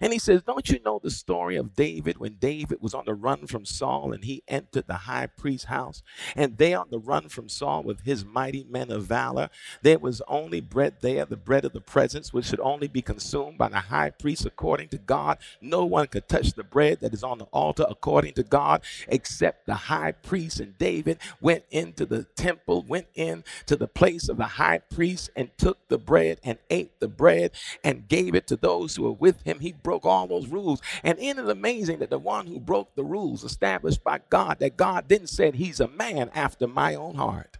And 0.00 0.12
he 0.12 0.18
says, 0.18 0.42
Don't 0.42 0.68
you 0.68 0.80
know 0.84 1.00
the 1.02 1.10
story 1.10 1.56
of 1.56 1.74
David 1.74 2.18
when 2.18 2.36
David 2.40 2.78
was 2.80 2.94
on 2.94 3.04
the 3.04 3.14
run 3.14 3.46
from 3.46 3.64
Saul 3.64 4.12
and 4.12 4.24
he 4.24 4.42
entered 4.48 4.86
the 4.86 4.94
high 4.94 5.26
priest's 5.26 5.66
house? 5.66 6.02
And 6.36 6.58
they 6.58 6.74
on 6.74 6.88
the 6.90 6.98
run 6.98 7.28
from 7.28 7.48
Saul 7.48 7.82
with 7.82 8.00
his 8.02 8.24
mighty 8.24 8.64
men 8.68 8.90
of 8.90 9.04
valor, 9.04 9.50
there 9.82 9.98
was 9.98 10.22
only 10.28 10.60
bread 10.60 10.96
there, 11.00 11.24
the 11.24 11.36
bread 11.36 11.64
of 11.64 11.72
the 11.72 11.80
presence, 11.80 12.32
which 12.32 12.46
should 12.46 12.60
only 12.60 12.88
be 12.88 13.02
consumed 13.02 13.58
by 13.58 13.68
the 13.68 13.76
high 13.76 14.10
priest 14.10 14.46
according 14.46 14.88
to 14.88 14.98
God. 14.98 15.38
No 15.60 15.84
one 15.84 16.06
could 16.06 16.28
touch 16.28 16.52
the 16.52 16.64
bread 16.64 17.00
that 17.00 17.14
is 17.14 17.24
on 17.24 17.38
the 17.38 17.44
altar 17.46 17.86
according 17.88 18.34
to 18.34 18.42
God 18.42 18.82
except 19.08 19.66
the 19.66 19.74
high 19.74 20.12
priest. 20.12 20.60
And 20.60 20.76
David 20.78 21.18
went 21.40 21.64
into 21.70 22.06
the 22.06 22.24
temple, 22.36 22.84
went 22.86 23.06
in 23.14 23.44
to 23.66 23.76
the 23.76 23.88
place 23.88 24.28
of 24.28 24.36
the 24.36 24.44
high 24.44 24.78
priest, 24.78 25.30
and 25.36 25.50
took 25.58 25.78
the 25.88 25.98
bread 25.98 26.38
and 26.42 26.58
ate 26.70 26.98
the 27.00 27.08
bread 27.08 27.52
and 27.82 28.08
gave 28.08 28.34
it 28.34 28.46
to 28.48 28.56
those 28.56 28.96
who 28.96 29.02
were 29.04 29.12
with 29.12 29.42
him. 29.42 29.58
Broke 29.82 30.06
all 30.06 30.26
those 30.26 30.48
rules. 30.48 30.80
And 31.02 31.18
isn't 31.18 31.38
it 31.38 31.50
amazing 31.50 31.98
that 31.98 32.10
the 32.10 32.18
one 32.18 32.46
who 32.46 32.60
broke 32.60 32.94
the 32.94 33.04
rules 33.04 33.44
established 33.44 34.02
by 34.04 34.20
God, 34.30 34.58
that 34.60 34.76
God 34.76 35.08
then 35.08 35.26
said 35.26 35.54
he's 35.54 35.80
a 35.80 35.88
man 35.88 36.30
after 36.34 36.66
my 36.66 36.94
own 36.94 37.16
heart? 37.16 37.58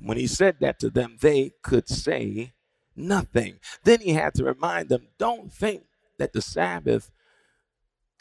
When 0.00 0.16
he 0.16 0.26
said 0.26 0.56
that 0.60 0.78
to 0.80 0.90
them, 0.90 1.16
they 1.20 1.52
could 1.62 1.88
say 1.88 2.52
nothing. 2.94 3.58
Then 3.84 4.00
he 4.00 4.12
had 4.12 4.34
to 4.34 4.44
remind 4.44 4.88
them 4.88 5.08
don't 5.18 5.52
think 5.52 5.84
that 6.18 6.32
the 6.32 6.42
Sabbath, 6.42 7.10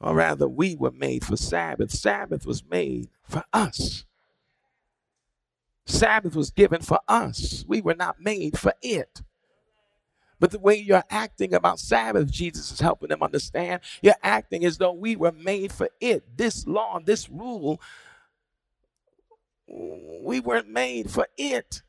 or 0.02 0.16
rather, 0.16 0.48
we 0.48 0.76
were 0.76 0.92
made 0.92 1.26
for 1.26 1.38
Sabbath. 1.38 1.92
Sabbath 1.92 2.46
was 2.46 2.64
made 2.64 3.10
for 3.30 3.44
us. 3.54 4.06
Sabbath 5.86 6.36
was 6.36 6.52
given 6.52 6.82
for 6.82 7.00
us. 7.08 7.64
We 7.68 7.82
were 7.82 7.96
not 7.96 8.20
made 8.20 8.60
for 8.60 8.74
it. 8.82 9.22
But 10.40 10.52
the 10.52 10.60
way 10.60 10.76
you're 10.76 11.04
acting 11.10 11.54
about 11.54 11.80
Sabbath, 11.80 12.30
Jesus 12.30 12.72
is 12.72 12.80
helping 12.80 13.10
them 13.10 13.24
understand. 13.24 13.82
You're 14.02 14.16
acting 14.24 14.64
as 14.66 14.78
though 14.78 14.94
we 14.94 15.16
were 15.16 15.32
made 15.32 15.72
for 15.72 15.90
it. 16.00 16.38
This 16.38 16.68
law, 16.68 17.00
this 17.04 17.30
rule, 17.30 17.82
we 19.68 20.40
weren't 20.40 20.70
made 20.70 21.10
for 21.10 21.28
it. 21.38 21.82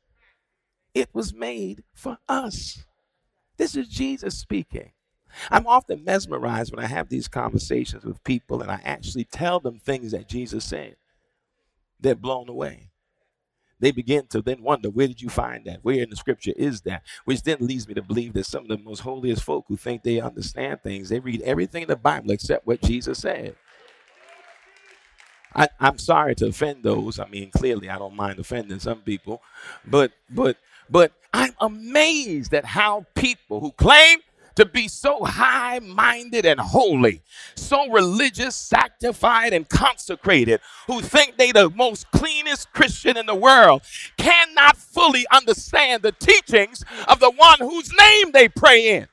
It 0.95 1.11
was 1.13 1.35
made 1.35 1.85
for 1.95 2.19
us. 2.29 2.85
This 3.57 3.77
is 3.77 3.89
Jesus 3.89 4.39
speaking. 4.39 4.93
I'm 5.51 5.67
often 5.67 6.05
mesmerized 6.05 6.75
when 6.75 6.85
I 6.85 6.89
have 6.89 7.09
these 7.11 7.29
conversations 7.29 8.05
with 8.05 8.25
people 8.25 8.63
and 8.63 8.71
I 8.71 8.81
actually 8.85 9.25
tell 9.25 9.61
them 9.61 9.79
things 9.79 10.13
that 10.13 10.29
Jesus 10.29 10.65
said. 10.65 10.97
They're 12.01 12.15
blown 12.15 12.49
away 12.49 12.91
they 13.81 13.91
begin 13.91 14.27
to 14.29 14.43
then 14.43 14.63
wonder, 14.63 14.91
where 14.91 15.07
did 15.07 15.23
you 15.23 15.29
find 15.29 15.65
that? 15.67 15.81
Where 15.83 16.03
in 16.03 16.11
the 16.11 16.17
scripture 16.17 16.53
is 16.57 16.81
that? 16.83 17.03
Which 17.25 17.43
then 17.43 17.59
leads 17.61 17.87
me 17.87 17.95
to 17.95 18.03
believe 18.03 18.35
that 18.35 18.47
some 18.47 18.63
of 18.63 18.69
the 18.69 18.79
most 18.79 19.01
holiest 19.01 19.45
folk 19.45 19.67
who 19.69 19.77
think 19.77 20.03
they 20.03 20.21
understand 20.21 20.83
things, 20.83 21.09
they 21.09 21.21
read 21.21 21.43
everything 21.43 21.83
in 21.83 21.89
the 21.89 21.97
Bible 21.97 22.31
except 22.31 22.67
what 22.67 22.83
Jesus 22.83 23.19
said. 23.19 23.57
I, 25.55 25.69
I'm 25.81 25.99
sorry 25.99 26.35
to 26.37 26.47
offend 26.49 26.83
those. 26.83 27.19
I 27.19 27.27
mean, 27.29 27.51
clearly 27.51 27.89
I 27.89 27.99
don't 27.99 28.15
mind 28.15 28.39
offending 28.39 28.81
some 28.81 29.01
people, 29.01 29.43
but 29.87 30.13
but 30.31 30.57
but 30.91 31.13
I'm 31.33 31.55
amazed 31.61 32.55
at 32.55 32.65
how 32.65 33.07
people 33.15 33.61
who 33.61 33.73
claim 33.73 34.19
to 34.57 34.67
be 34.67 34.89
so 34.89 35.25
high 35.25 35.79
minded 35.79 36.45
and 36.45 36.59
holy, 36.59 37.23
so 37.55 37.89
religious, 37.91 38.57
sanctified, 39.01 39.53
and 39.53 39.69
consecrated, 39.69 40.61
who 40.87 41.01
think 41.01 41.37
they 41.37 41.53
the 41.53 41.71
most 41.71 42.11
cleanest 42.11 42.73
Christian 42.73 43.17
in 43.17 43.27
the 43.27 43.35
world, 43.35 43.83
cannot 44.17 44.77
fully 44.77 45.27
understand 45.31 46.03
the 46.03 46.13
teachings 46.13 46.85
of 47.07 47.21
the 47.21 47.31
one 47.31 47.59
whose 47.61 47.93
name 47.97 48.33
they 48.33 48.49
pray 48.49 48.97
in. 48.97 49.09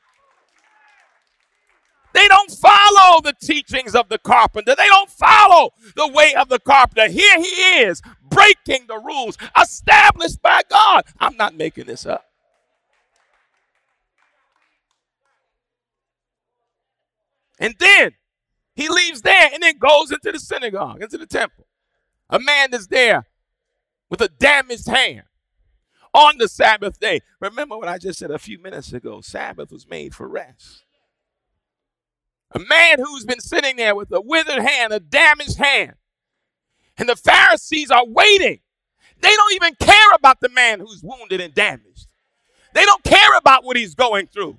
They 2.14 2.28
don't 2.30 2.52
follow 2.52 3.20
the 3.22 3.36
teachings 3.42 3.94
of 3.94 4.08
the 4.08 4.18
carpenter. 4.18 4.74
They 4.76 4.88
don't 4.88 5.10
follow 5.10 5.72
the 5.98 6.08
way 6.08 6.34
of 6.34 6.48
the 6.48 6.60
carpenter. 6.60 7.10
Here 7.10 7.38
he 7.38 7.82
is, 7.82 8.02
breaking 8.30 8.86
the 8.88 8.98
rules 8.98 9.38
established 9.62 10.42
by 10.42 10.62
God. 10.70 11.04
I'm 11.20 11.36
not 11.36 11.56
making 11.56 11.86
this 11.88 12.06
up. 12.06 12.24
And 17.60 17.76
then 17.80 18.14
he 18.76 18.90
leaves 18.90 19.22
there 19.22 19.50
and 19.54 19.64
then 19.64 19.78
goes 19.78 20.12
into 20.12 20.32
the 20.32 20.40
synagogue, 20.40 21.02
into 21.02 21.18
the 21.18 21.26
temple. 21.26 21.66
A 22.30 22.40
man 22.40 22.74
is 22.74 22.88
there 22.88 23.28
with 24.10 24.22
a 24.22 24.28
damaged 24.28 24.88
hand 24.88 25.24
on 26.14 26.38
the 26.38 26.48
Sabbath 26.48 27.00
day. 27.00 27.22
Remember 27.40 27.78
what 27.78 27.88
I 27.88 27.98
just 27.98 28.20
said 28.20 28.32
a 28.32 28.40
few 28.40 28.60
minutes 28.60 28.94
ago 28.94 29.22
Sabbath 29.22 29.72
was 29.72 29.88
made 29.88 30.14
for 30.14 30.28
rest. 30.28 30.84
A 32.52 32.60
man 32.60 33.00
who's 33.00 33.26
been 33.26 33.42
sitting 33.42 33.76
there 33.76 33.96
with 33.96 34.12
a 34.12 34.22
withered 34.22 34.64
hand, 34.64 34.94
a 34.94 35.00
damaged 35.00 35.58
hand. 35.58 35.94
And 36.98 37.10
the 37.10 37.16
Pharisees 37.16 37.92
are 37.92 38.06
waiting. 38.06 38.60
They 39.22 39.36
don't 39.36 39.54
even 39.56 39.76
care 39.76 40.12
about 40.14 40.40
the 40.40 40.50
man 40.50 40.80
who's 40.80 41.02
wounded 41.04 41.42
and 41.42 41.54
damaged. 41.54 42.08
They 42.74 42.86
don't 42.86 43.04
care 43.04 43.38
about 43.38 43.64
what 43.64 43.78
he's 43.78 43.96
going 43.96 44.28
through. 44.28 44.58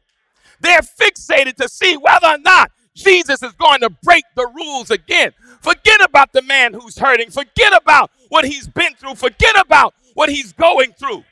They're 0.60 0.80
fixated 0.80 1.56
to 1.56 1.68
see 1.68 1.96
whether 1.96 2.26
or 2.26 2.38
not 2.38 2.70
Jesus 2.96 3.42
is 3.42 3.52
going 3.52 3.80
to 3.80 3.90
break 4.02 4.24
the 4.34 4.46
rules 4.56 4.90
again. 4.90 5.32
Forget 5.60 6.00
about 6.02 6.32
the 6.32 6.42
man 6.42 6.72
who's 6.72 6.98
hurting. 6.98 7.30
Forget 7.30 7.74
about 7.76 8.10
what 8.30 8.46
he's 8.46 8.66
been 8.66 8.94
through. 8.94 9.14
Forget 9.14 9.54
about 9.60 9.94
what 10.14 10.30
he's 10.30 10.52
going 10.52 10.92
through. 10.92 11.22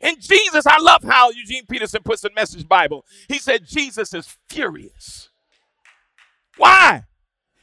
And 0.00 0.20
Jesus, 0.20 0.66
I 0.66 0.78
love 0.78 1.02
how 1.04 1.30
Eugene 1.30 1.66
Peterson 1.66 2.02
puts 2.04 2.22
the 2.22 2.30
Message 2.34 2.68
Bible. 2.68 3.04
He 3.28 3.38
said, 3.38 3.66
Jesus 3.66 4.14
is 4.14 4.36
furious. 4.48 5.28
Why? 6.56 7.04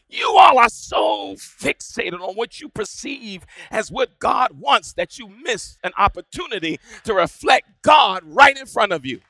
You 0.09 0.35
all 0.37 0.57
are 0.57 0.69
so 0.69 1.35
fixated 1.35 2.19
on 2.19 2.35
what 2.35 2.59
you 2.59 2.67
perceive 2.67 3.45
as 3.69 3.91
what 3.91 4.17
God 4.19 4.59
wants 4.59 4.93
that 4.93 5.19
you 5.19 5.29
miss 5.29 5.77
an 5.83 5.91
opportunity 5.97 6.79
to 7.03 7.13
reflect 7.13 7.67
God 7.83 8.23
right 8.25 8.57
in 8.57 8.65
front 8.65 8.91
of 8.91 9.05
you. 9.05 9.21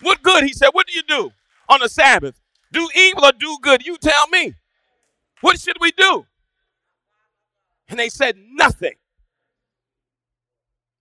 What 0.00 0.22
good? 0.22 0.44
He 0.44 0.52
said, 0.52 0.70
What 0.72 0.86
do 0.86 0.92
you 0.92 1.02
do 1.02 1.32
on 1.68 1.80
the 1.80 1.88
Sabbath? 1.88 2.40
Do 2.72 2.88
evil 2.94 3.24
or 3.24 3.32
do 3.32 3.58
good? 3.62 3.86
You 3.86 3.96
tell 3.96 4.28
me. 4.28 4.54
What 5.40 5.60
should 5.60 5.76
we 5.80 5.92
do? 5.92 6.26
And 7.88 7.98
they 7.98 8.08
said, 8.08 8.36
Nothing. 8.38 8.94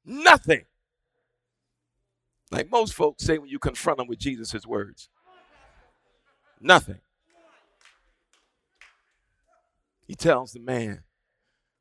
Nothing. 0.05 0.65
Like 2.51 2.69
most 2.69 2.93
folks 2.93 3.23
say 3.23 3.37
when 3.37 3.49
you 3.49 3.57
confront 3.57 3.97
them 3.97 4.07
with 4.07 4.19
Jesus' 4.19 4.65
words. 4.65 5.09
Nothing. 6.59 6.99
He 10.05 10.15
tells 10.15 10.51
the 10.51 10.59
man, 10.59 11.03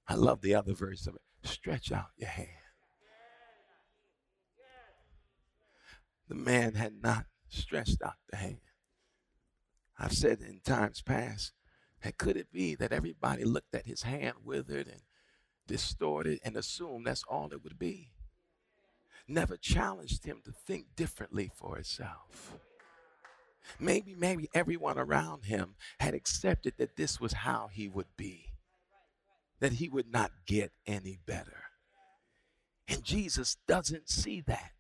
I 0.08 0.14
love 0.14 0.40
the 0.40 0.54
other 0.54 0.72
verse 0.72 1.06
of 1.06 1.16
it 1.16 1.20
stretch 1.44 1.92
out 1.92 2.06
your 2.16 2.28
hand. 2.28 2.48
The 6.32 6.38
man 6.38 6.72
had 6.72 6.94
not 7.02 7.26
stretched 7.50 8.02
out 8.02 8.14
the 8.30 8.38
hand. 8.38 8.56
I've 9.98 10.14
said 10.14 10.40
in 10.40 10.60
times 10.64 11.02
past, 11.02 11.52
that 12.02 12.16
could 12.16 12.38
it 12.38 12.50
be 12.50 12.74
that 12.76 12.90
everybody 12.90 13.44
looked 13.44 13.74
at 13.74 13.84
his 13.84 14.02
hand 14.02 14.36
withered 14.42 14.88
and 14.88 15.02
distorted 15.66 16.40
and 16.42 16.56
assumed 16.56 17.06
that's 17.06 17.22
all 17.28 17.52
it 17.52 17.62
would 17.62 17.78
be? 17.78 18.12
Never 19.28 19.58
challenged 19.58 20.24
him 20.24 20.40
to 20.46 20.52
think 20.52 20.86
differently 20.96 21.50
for 21.54 21.74
himself. 21.74 22.56
Maybe, 23.78 24.14
maybe 24.14 24.48
everyone 24.54 24.98
around 24.98 25.44
him 25.44 25.74
had 26.00 26.14
accepted 26.14 26.74
that 26.78 26.96
this 26.96 27.20
was 27.20 27.34
how 27.34 27.68
he 27.70 27.88
would 27.88 28.16
be, 28.16 28.46
that 29.60 29.74
he 29.74 29.90
would 29.90 30.10
not 30.10 30.32
get 30.46 30.72
any 30.86 31.18
better. 31.26 31.64
And 32.88 33.04
Jesus 33.04 33.58
doesn't 33.68 34.08
see 34.08 34.40
that. 34.46 34.72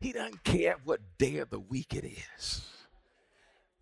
He 0.00 0.12
doesn't 0.12 0.44
care 0.44 0.76
what 0.84 1.00
day 1.18 1.38
of 1.38 1.50
the 1.50 1.60
week 1.60 1.94
it 1.94 2.04
is. 2.04 2.62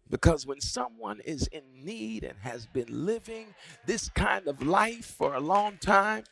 Because 0.08 0.46
when 0.46 0.60
someone 0.60 1.20
is 1.24 1.48
in 1.48 1.62
need 1.84 2.22
and 2.22 2.38
has 2.40 2.66
been 2.66 2.86
living 2.88 3.54
this 3.86 4.08
kind 4.10 4.46
of 4.46 4.62
life 4.62 5.04
for 5.04 5.34
a 5.34 5.40
long 5.40 5.78
time, 5.78 6.24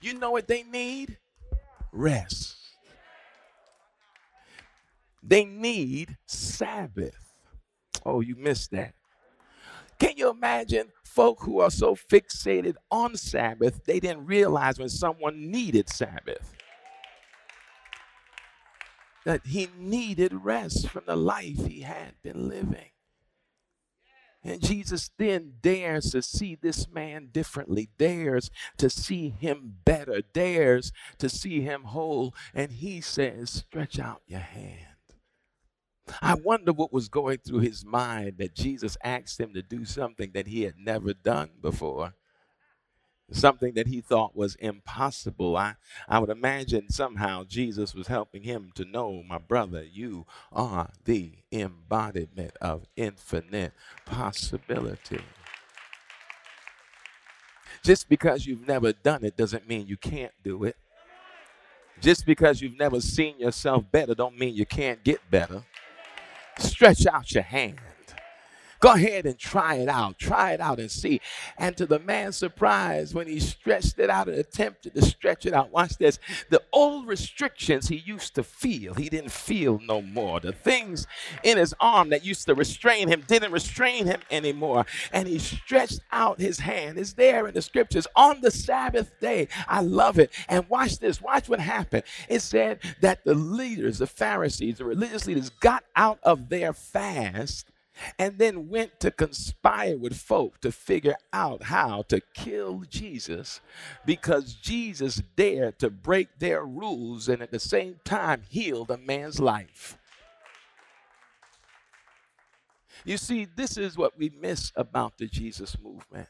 you 0.00 0.14
know 0.14 0.30
what 0.30 0.46
they 0.46 0.62
need? 0.62 1.18
Rest. 1.92 2.56
They 5.22 5.44
need 5.44 6.16
Sabbath. 6.26 7.34
Oh, 8.04 8.20
you 8.20 8.36
missed 8.36 8.70
that. 8.72 8.94
Can 9.98 10.16
you 10.16 10.30
imagine 10.30 10.88
folk 11.04 11.42
who 11.42 11.60
are 11.60 11.70
so 11.70 11.94
fixated 11.94 12.74
on 12.90 13.16
Sabbath, 13.16 13.84
they 13.84 14.00
didn't 14.00 14.26
realize 14.26 14.78
when 14.78 14.88
someone 14.88 15.50
needed 15.50 15.88
Sabbath? 15.88 16.54
That 19.24 19.46
he 19.46 19.68
needed 19.78 20.44
rest 20.44 20.88
from 20.88 21.04
the 21.06 21.16
life 21.16 21.66
he 21.66 21.82
had 21.82 22.14
been 22.22 22.48
living. 22.48 22.90
And 24.44 24.60
Jesus 24.60 25.10
then 25.18 25.54
dares 25.60 26.10
to 26.10 26.22
see 26.22 26.56
this 26.56 26.88
man 26.88 27.28
differently, 27.30 27.90
dares 27.96 28.50
to 28.78 28.90
see 28.90 29.28
him 29.28 29.76
better, 29.84 30.20
dares 30.20 30.92
to 31.18 31.28
see 31.28 31.60
him 31.60 31.84
whole. 31.84 32.34
And 32.52 32.72
he 32.72 33.00
says, 33.00 33.50
Stretch 33.50 34.00
out 34.00 34.22
your 34.26 34.40
hand. 34.40 34.86
I 36.20 36.34
wonder 36.34 36.72
what 36.72 36.92
was 36.92 37.08
going 37.08 37.38
through 37.38 37.60
his 37.60 37.84
mind 37.84 38.38
that 38.38 38.56
Jesus 38.56 38.96
asked 39.04 39.38
him 39.38 39.54
to 39.54 39.62
do 39.62 39.84
something 39.84 40.32
that 40.34 40.48
he 40.48 40.62
had 40.62 40.74
never 40.76 41.14
done 41.14 41.50
before 41.60 42.14
something 43.32 43.74
that 43.74 43.86
he 43.86 44.00
thought 44.00 44.36
was 44.36 44.54
impossible. 44.56 45.56
I, 45.56 45.74
I 46.08 46.18
would 46.18 46.30
imagine 46.30 46.90
somehow 46.90 47.44
Jesus 47.44 47.94
was 47.94 48.06
helping 48.06 48.42
him 48.42 48.70
to 48.74 48.84
know, 48.84 49.22
my 49.22 49.38
brother, 49.38 49.82
you 49.82 50.26
are 50.52 50.90
the 51.04 51.32
embodiment 51.50 52.52
of 52.60 52.86
infinite 52.96 53.72
possibility. 54.04 55.20
Just 57.82 58.08
because 58.08 58.46
you've 58.46 58.66
never 58.66 58.92
done 58.92 59.24
it 59.24 59.36
doesn't 59.36 59.68
mean 59.68 59.86
you 59.86 59.96
can't 59.96 60.32
do 60.44 60.64
it. 60.64 60.76
Just 62.00 62.26
because 62.26 62.60
you've 62.60 62.78
never 62.78 63.00
seen 63.00 63.38
yourself 63.38 63.84
better 63.90 64.14
don't 64.14 64.38
mean 64.38 64.54
you 64.54 64.66
can't 64.66 65.02
get 65.04 65.18
better. 65.30 65.62
Stretch 66.58 67.06
out 67.06 67.32
your 67.32 67.42
hand. 67.44 67.78
Go 68.82 68.94
ahead 68.94 69.26
and 69.26 69.38
try 69.38 69.76
it 69.76 69.88
out. 69.88 70.18
Try 70.18 70.54
it 70.54 70.60
out 70.60 70.80
and 70.80 70.90
see. 70.90 71.20
And 71.56 71.76
to 71.76 71.86
the 71.86 72.00
man's 72.00 72.36
surprise, 72.36 73.14
when 73.14 73.28
he 73.28 73.38
stretched 73.38 73.96
it 74.00 74.10
out 74.10 74.28
and 74.28 74.36
attempted 74.36 74.94
to 74.94 75.02
stretch 75.02 75.46
it 75.46 75.54
out, 75.54 75.70
watch 75.70 75.98
this. 75.98 76.18
The 76.50 76.60
old 76.72 77.06
restrictions 77.06 77.86
he 77.86 77.98
used 77.98 78.34
to 78.34 78.42
feel, 78.42 78.94
he 78.94 79.08
didn't 79.08 79.30
feel 79.30 79.78
no 79.86 80.02
more. 80.02 80.40
The 80.40 80.50
things 80.50 81.06
in 81.44 81.58
his 81.58 81.72
arm 81.78 82.08
that 82.08 82.24
used 82.24 82.46
to 82.46 82.56
restrain 82.56 83.06
him 83.06 83.22
didn't 83.28 83.52
restrain 83.52 84.04
him 84.06 84.20
anymore. 84.32 84.84
And 85.12 85.28
he 85.28 85.38
stretched 85.38 86.00
out 86.10 86.40
his 86.40 86.58
hand. 86.58 86.98
It's 86.98 87.12
there 87.12 87.46
in 87.46 87.54
the 87.54 87.62
scriptures 87.62 88.08
on 88.16 88.40
the 88.40 88.50
Sabbath 88.50 89.12
day. 89.20 89.46
I 89.68 89.82
love 89.82 90.18
it. 90.18 90.32
And 90.48 90.68
watch 90.68 90.98
this. 90.98 91.22
Watch 91.22 91.48
what 91.48 91.60
happened. 91.60 92.02
It 92.28 92.40
said 92.40 92.80
that 93.00 93.22
the 93.24 93.34
leaders, 93.34 93.98
the 93.98 94.08
Pharisees, 94.08 94.78
the 94.78 94.84
religious 94.84 95.24
leaders, 95.28 95.50
got 95.50 95.84
out 95.94 96.18
of 96.24 96.48
their 96.48 96.72
fast 96.72 97.68
and 98.18 98.38
then 98.38 98.68
went 98.68 99.00
to 99.00 99.10
conspire 99.10 99.96
with 99.96 100.16
folk 100.16 100.60
to 100.60 100.72
figure 100.72 101.16
out 101.32 101.64
how 101.64 102.02
to 102.08 102.20
kill 102.34 102.84
Jesus 102.88 103.60
because 104.06 104.54
Jesus 104.54 105.22
dared 105.36 105.78
to 105.78 105.90
break 105.90 106.38
their 106.38 106.64
rules 106.64 107.28
and 107.28 107.42
at 107.42 107.50
the 107.50 107.60
same 107.60 108.00
time 108.04 108.42
heal 108.48 108.86
a 108.88 108.96
man's 108.96 109.40
life. 109.40 109.98
You 113.04 113.16
see, 113.16 113.46
this 113.56 113.76
is 113.76 113.96
what 113.96 114.16
we 114.16 114.30
miss 114.30 114.72
about 114.76 115.18
the 115.18 115.26
Jesus 115.26 115.76
movement 115.80 116.28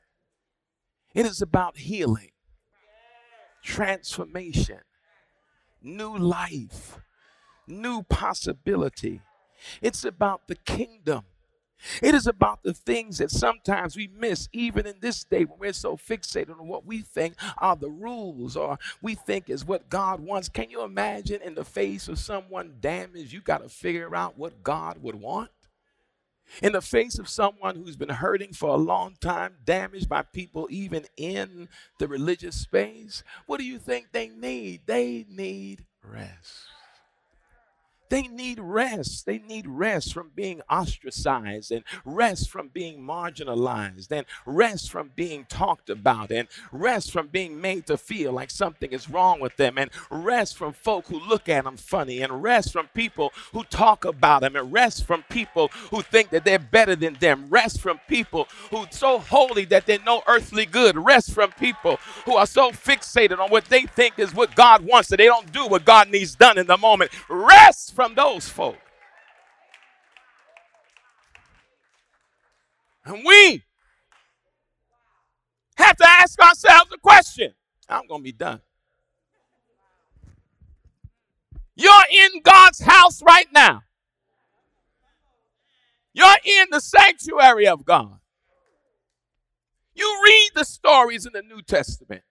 it 1.15 1.27
is 1.27 1.43
about 1.43 1.77
healing, 1.77 2.31
transformation, 3.63 4.81
new 5.83 6.17
life, 6.17 7.01
new 7.67 8.03
possibility. 8.03 9.21
It's 9.83 10.05
about 10.05 10.49
the 10.49 10.55
kingdom. 10.55 11.25
It 12.03 12.15
is 12.15 12.27
about 12.27 12.63
the 12.63 12.75
things 12.75 13.19
that 13.19 13.31
sometimes 13.31 13.97
we 13.97 14.09
miss, 14.09 14.49
even 14.53 14.87
in 14.87 14.97
this 15.01 15.25
day 15.25 15.45
when 15.45 15.59
we're 15.59 15.73
so 15.73 15.97
fixated 15.97 16.59
on 16.59 16.69
what 16.69 16.87
we 16.87 17.01
think 17.01 17.35
are 17.59 17.77
the 17.77 17.91
rules 17.91 18.57
or 18.57 18.79
we 19.01 19.15
think 19.15 19.51
is 19.51 19.65
what 19.65 19.89
God 19.89 20.21
wants. 20.21 20.49
Can 20.49 20.71
you 20.71 20.83
imagine 20.83 21.43
in 21.43 21.55
the 21.55 21.65
face 21.65 22.09
of 22.09 22.19
someone 22.19 22.77
damaged, 22.81 23.33
you 23.33 23.41
got 23.41 23.63
to 23.63 23.69
figure 23.69 24.15
out 24.15 24.39
what 24.39 24.63
God 24.63 25.03
would 25.03 25.17
want? 25.17 25.51
In 26.61 26.73
the 26.73 26.83
face 26.83 27.19
of 27.19 27.29
someone 27.29 27.77
who's 27.77 27.97
been 27.97 28.11
hurting 28.11 28.53
for 28.53 28.71
a 28.71 28.77
long 28.77 29.17
time, 29.21 29.55
damaged 29.65 30.09
by 30.09 30.23
people 30.23 30.69
even 30.71 31.07
in 31.17 31.69
the 31.99 32.09
religious 32.09 32.57
space, 32.57 33.23
what 33.47 33.59
do 33.59 33.65
you 33.65 33.79
think 33.79 34.09
they 34.13 34.29
need? 34.29 34.83
They 34.87 35.25
need 35.31 35.85
rest. 36.05 36.67
They 38.13 38.29
need 38.29 38.61
rest. 38.61 39.25
They 39.25 39.39
need 39.39 39.67
rest 39.67 40.13
from 40.13 40.33
being 40.35 40.61
ostracized 40.69 41.73
and 41.73 41.83
rest 42.05 42.51
from 42.51 42.69
being 42.69 43.01
marginalized 43.01 44.13
and 44.13 44.27
rest 44.45 44.91
from 44.91 45.13
being 45.17 45.47
talked 45.49 45.89
about 45.89 46.31
and 46.31 46.47
rest 46.73 47.11
from 47.11 47.29
being 47.29 47.59
made 47.59 47.87
to 47.87 47.97
feel 47.97 48.33
like 48.33 48.51
something 48.51 48.93
is 48.93 49.09
wrong 49.09 49.41
with 49.41 49.57
them 49.57 49.79
and 49.79 49.91
rest 50.11 50.59
from 50.59 50.75
folk 50.75 51.07
who 51.07 51.21
look 51.21 51.49
at 51.49 51.65
them 51.65 51.79
funny 51.79 52.21
and 52.21 52.43
rest 52.43 52.71
from 52.71 52.87
people 52.89 53.33
who 53.55 53.65
talk 53.65 54.05
about 54.05 54.43
them 54.43 54.57
and 54.57 54.71
rest 54.71 55.07
from 55.07 55.25
people 55.31 55.69
who 55.91 56.03
think 56.03 56.29
that 56.29 56.45
they're 56.45 56.59
better 56.59 56.95
than 56.95 57.15
them. 57.15 57.47
Rest 57.49 57.81
from 57.81 57.99
people 58.09 58.47
who 58.71 58.85
so 58.91 59.21
holy 59.21 59.65
that 59.65 59.87
they're 59.87 59.99
no 60.05 60.23
earthly 60.27 60.67
good. 60.67 60.99
Rest 60.99 61.33
from 61.33 61.51
people 61.53 61.99
who 62.27 62.37
are 62.37 62.47
so 62.47 62.73
fixated 62.73 63.39
on 63.39 63.49
what 63.49 63.65
they 63.71 63.87
think 63.87 64.19
is 64.19 64.35
what 64.35 64.55
God 64.55 64.83
wants 64.83 65.09
that 65.09 65.17
they 65.17 65.25
don't 65.25 65.51
do 65.51 65.67
what 65.67 65.87
God 65.87 66.11
needs 66.11 66.35
done 66.35 66.59
in 66.59 66.67
the 66.67 66.77
moment. 66.77 67.11
Rest 67.31 67.95
from 68.03 68.17
those 68.17 68.49
folk. 68.49 68.79
And 73.05 73.25
we 73.25 73.63
have 75.77 75.97
to 75.97 76.05
ask 76.09 76.41
ourselves 76.41 76.91
a 76.93 76.99
question. 76.99 77.55
I'm 77.89 78.09
going 78.09 78.23
to 78.23 78.25
be 78.25 78.33
done. 78.33 78.61
You're 81.77 81.93
in 82.11 82.43
God's 82.43 82.81
house 82.81 83.23
right 83.23 83.47
now. 83.53 83.83
You're 86.13 86.27
in 86.45 86.67
the 86.73 86.81
sanctuary 86.81 87.69
of 87.69 87.85
God. 87.85 88.19
You 89.95 90.23
read 90.25 90.51
the 90.57 90.65
stories 90.65 91.25
in 91.25 91.33
the 91.35 91.43
New 91.43 91.63
Testament. 91.63 92.23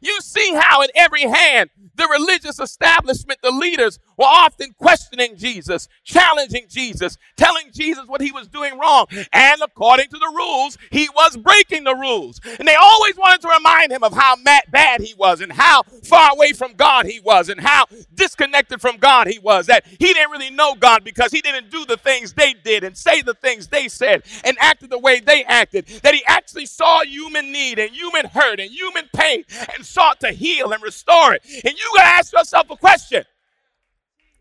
You 0.00 0.20
see 0.20 0.54
how, 0.54 0.82
in 0.82 0.88
every 0.94 1.22
hand, 1.22 1.70
the 1.94 2.08
religious 2.08 2.58
establishment, 2.58 3.40
the 3.42 3.50
leaders, 3.50 3.98
were 4.22 4.28
often 4.28 4.72
questioning 4.78 5.36
Jesus, 5.36 5.88
challenging 6.04 6.66
Jesus, 6.68 7.18
telling 7.36 7.72
Jesus 7.72 8.06
what 8.06 8.20
he 8.20 8.30
was 8.30 8.46
doing 8.46 8.78
wrong. 8.78 9.06
And 9.32 9.60
according 9.62 10.08
to 10.10 10.18
the 10.18 10.32
rules, 10.34 10.78
he 10.90 11.08
was 11.08 11.36
breaking 11.36 11.84
the 11.84 11.94
rules. 11.94 12.40
And 12.58 12.68
they 12.68 12.76
always 12.76 13.16
wanted 13.16 13.40
to 13.42 13.48
remind 13.48 13.90
him 13.90 14.04
of 14.04 14.14
how 14.14 14.36
bad 14.70 15.00
he 15.00 15.14
was 15.14 15.40
and 15.40 15.52
how 15.52 15.82
far 16.04 16.32
away 16.32 16.52
from 16.52 16.74
God 16.74 17.06
he 17.06 17.18
was 17.20 17.48
and 17.48 17.60
how 17.60 17.86
disconnected 18.14 18.80
from 18.80 18.96
God 18.98 19.26
he 19.26 19.40
was. 19.40 19.66
That 19.66 19.84
he 19.86 20.12
didn't 20.12 20.30
really 20.30 20.50
know 20.50 20.74
God 20.76 21.02
because 21.02 21.32
he 21.32 21.40
didn't 21.40 21.70
do 21.70 21.84
the 21.84 21.96
things 21.96 22.32
they 22.32 22.54
did 22.54 22.84
and 22.84 22.96
say 22.96 23.22
the 23.22 23.34
things 23.34 23.66
they 23.66 23.88
said 23.88 24.22
and 24.44 24.56
acted 24.60 24.90
the 24.90 24.98
way 24.98 25.18
they 25.18 25.42
acted. 25.44 25.86
That 26.02 26.14
he 26.14 26.22
actually 26.28 26.66
saw 26.66 27.02
human 27.02 27.50
need 27.50 27.80
and 27.80 27.90
human 27.90 28.26
hurt 28.26 28.60
and 28.60 28.70
human 28.70 29.08
pain 29.12 29.44
and 29.74 29.84
sought 29.84 30.20
to 30.20 30.30
heal 30.30 30.72
and 30.72 30.82
restore 30.82 31.34
it. 31.34 31.42
And 31.64 31.74
you 31.76 31.92
got 31.96 32.04
to 32.04 32.08
ask 32.08 32.32
yourself 32.32 32.70
a 32.70 32.76
question. 32.76 33.24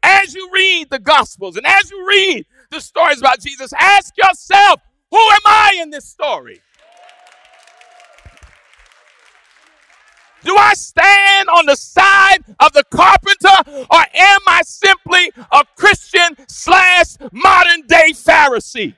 As 0.03 0.33
you 0.33 0.49
read 0.53 0.89
the 0.89 0.99
Gospels 0.99 1.57
and 1.57 1.65
as 1.65 1.91
you 1.91 2.07
read 2.07 2.45
the 2.71 2.79
stories 2.79 3.19
about 3.19 3.39
Jesus, 3.39 3.71
ask 3.79 4.13
yourself, 4.17 4.81
who 5.11 5.17
am 5.17 5.41
I 5.45 5.77
in 5.81 5.89
this 5.89 6.05
story? 6.05 6.61
Do 10.43 10.55
I 10.57 10.73
stand 10.73 11.49
on 11.49 11.67
the 11.67 11.75
side 11.75 12.39
of 12.59 12.73
the 12.73 12.83
carpenter 12.85 13.85
or 13.91 13.99
am 14.13 14.39
I 14.47 14.61
simply 14.63 15.31
a 15.51 15.63
Christian 15.75 16.35
slash 16.47 17.17
modern 17.31 17.85
day 17.85 18.11
Pharisee? 18.13 18.95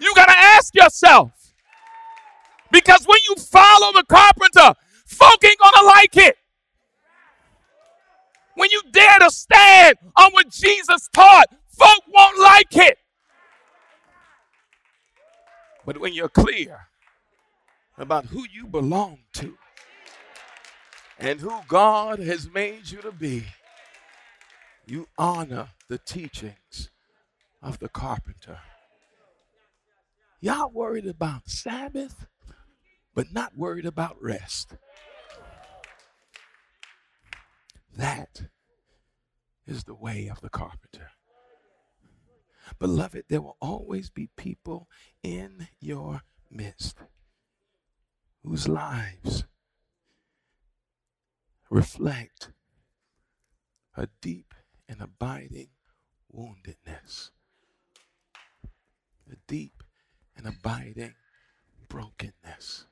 You 0.00 0.14
got 0.14 0.26
to 0.26 0.36
ask 0.36 0.74
yourself. 0.74 1.32
Because 2.70 3.06
when 3.06 3.18
you 3.28 3.36
follow 3.36 3.92
the 3.92 4.04
carpenter, 4.08 4.74
folk 5.14 5.44
ain't 5.44 5.58
gonna 5.58 5.86
like 5.86 6.16
it. 6.16 6.36
When 8.54 8.70
you 8.70 8.82
dare 8.92 9.18
to 9.20 9.30
stand 9.30 9.96
on 10.16 10.32
what 10.32 10.48
Jesus 10.50 11.08
taught, 11.12 11.46
folk 11.68 12.02
won't 12.08 12.38
like 12.38 12.76
it. 12.76 12.98
But 15.84 15.98
when 15.98 16.14
you're 16.14 16.28
clear 16.28 16.88
about 17.98 18.26
who 18.26 18.44
you 18.50 18.66
belong 18.66 19.18
to 19.34 19.56
and 21.18 21.40
who 21.40 21.52
God 21.68 22.18
has 22.20 22.50
made 22.50 22.90
you 22.90 23.00
to 23.02 23.12
be, 23.12 23.44
you 24.86 25.08
honor 25.18 25.68
the 25.88 25.98
teachings 25.98 26.90
of 27.62 27.78
the 27.78 27.88
carpenter. 27.88 28.58
Y'all 30.40 30.70
worried 30.70 31.06
about 31.06 31.48
Sabbath, 31.48 32.26
but 33.14 33.32
not 33.32 33.56
worried 33.56 33.86
about 33.86 34.20
rest. 34.20 34.74
That 37.96 38.48
is 39.66 39.84
the 39.84 39.94
way 39.94 40.28
of 40.28 40.40
the 40.40 40.48
carpenter. 40.48 41.10
Beloved, 42.78 43.24
there 43.28 43.42
will 43.42 43.56
always 43.60 44.10
be 44.10 44.30
people 44.36 44.88
in 45.22 45.68
your 45.80 46.22
midst 46.50 46.98
whose 48.42 48.68
lives 48.68 49.44
reflect 51.70 52.50
a 53.96 54.08
deep 54.20 54.54
and 54.88 55.00
abiding 55.00 55.68
woundedness, 56.34 57.30
a 59.30 59.36
deep 59.46 59.82
and 60.36 60.46
abiding 60.46 61.14
brokenness. 61.88 62.86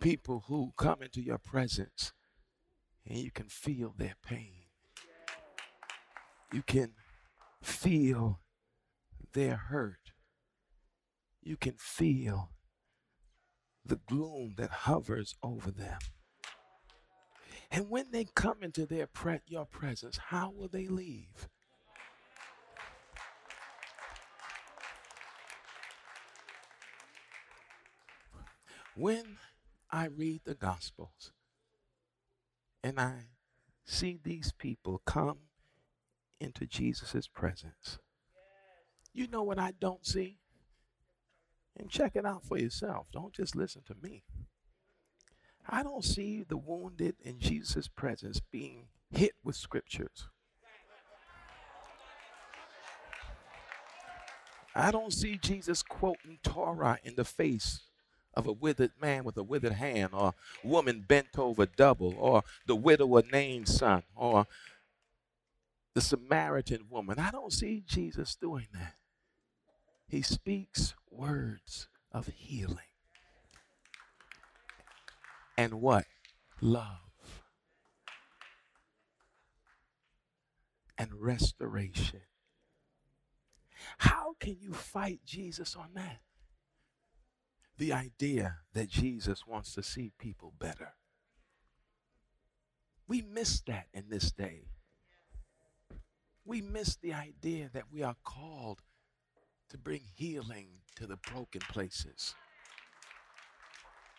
People 0.00 0.44
who 0.48 0.72
come 0.76 1.02
into 1.02 1.22
your 1.22 1.38
presence 1.38 2.12
and 3.06 3.18
you 3.18 3.30
can 3.30 3.48
feel 3.48 3.94
their 3.96 4.14
pain. 4.26 4.64
You 6.52 6.62
can 6.62 6.92
feel 7.62 8.40
their 9.32 9.56
hurt. 9.56 10.12
You 11.42 11.56
can 11.56 11.74
feel 11.78 12.50
the 13.84 14.00
gloom 14.08 14.54
that 14.56 14.70
hovers 14.70 15.34
over 15.42 15.70
them. 15.70 15.98
And 17.70 17.90
when 17.90 18.12
they 18.12 18.24
come 18.24 18.62
into 18.62 18.86
their 18.86 19.06
pre- 19.06 19.40
your 19.46 19.66
presence, 19.66 20.18
how 20.28 20.52
will 20.56 20.68
they 20.68 20.86
leave? 20.86 21.48
When 28.96 29.38
I 29.90 30.06
read 30.06 30.42
the 30.44 30.54
Gospels 30.54 31.32
and 32.84 33.00
I 33.00 33.14
see 33.86 34.20
these 34.22 34.52
people 34.52 35.00
come 35.06 35.38
into 36.38 36.66
Jesus' 36.66 37.26
presence, 37.26 37.98
you 39.14 39.26
know 39.26 39.42
what 39.42 39.58
I 39.58 39.72
don't 39.80 40.04
see? 40.06 40.36
And 41.76 41.88
check 41.88 42.14
it 42.14 42.26
out 42.26 42.44
for 42.44 42.58
yourself. 42.58 43.06
Don't 43.10 43.32
just 43.32 43.56
listen 43.56 43.82
to 43.86 43.94
me. 44.02 44.22
I 45.66 45.82
don't 45.82 46.04
see 46.04 46.44
the 46.46 46.58
wounded 46.58 47.16
in 47.22 47.38
Jesus' 47.38 47.88
presence 47.88 48.40
being 48.52 48.88
hit 49.10 49.32
with 49.42 49.56
scriptures. 49.56 50.28
I 54.74 54.90
don't 54.90 55.12
see 55.12 55.38
Jesus 55.38 55.82
quoting 55.82 56.38
Torah 56.42 56.98
in 57.02 57.14
the 57.14 57.24
face 57.24 57.80
of 58.36 58.46
a 58.46 58.52
withered 58.52 58.92
man 59.00 59.24
with 59.24 59.36
a 59.36 59.42
withered 59.42 59.72
hand, 59.74 60.10
or 60.12 60.34
woman 60.62 61.04
bent 61.06 61.38
over 61.38 61.66
double, 61.66 62.14
or 62.18 62.42
the 62.66 62.76
widow 62.76 63.16
of 63.16 63.30
Nain's 63.30 63.76
son, 63.76 64.02
or 64.14 64.46
the 65.94 66.00
Samaritan 66.00 66.86
woman. 66.90 67.18
I 67.18 67.30
don't 67.30 67.52
see 67.52 67.82
Jesus 67.86 68.34
doing 68.34 68.66
that. 68.72 68.94
He 70.08 70.22
speaks 70.22 70.94
words 71.10 71.88
of 72.12 72.28
healing. 72.28 72.78
And 75.56 75.80
what? 75.80 76.04
Love. 76.60 77.42
And 80.98 81.10
restoration. 81.14 82.22
How 83.98 84.34
can 84.40 84.56
you 84.60 84.72
fight 84.72 85.20
Jesus 85.24 85.76
on 85.76 85.90
that? 85.94 86.20
The 87.76 87.92
idea 87.92 88.58
that 88.72 88.88
Jesus 88.88 89.46
wants 89.46 89.74
to 89.74 89.82
see 89.82 90.12
people 90.18 90.52
better. 90.58 90.94
We 93.06 93.22
miss 93.22 93.60
that 93.66 93.86
in 93.92 94.08
this 94.08 94.30
day. 94.30 94.68
We 96.44 96.60
miss 96.62 96.96
the 96.96 97.12
idea 97.12 97.70
that 97.72 97.90
we 97.90 98.02
are 98.02 98.16
called 98.24 98.80
to 99.70 99.78
bring 99.78 100.02
healing 100.14 100.68
to 100.96 101.06
the 101.06 101.16
broken 101.16 101.62
places. 101.68 102.34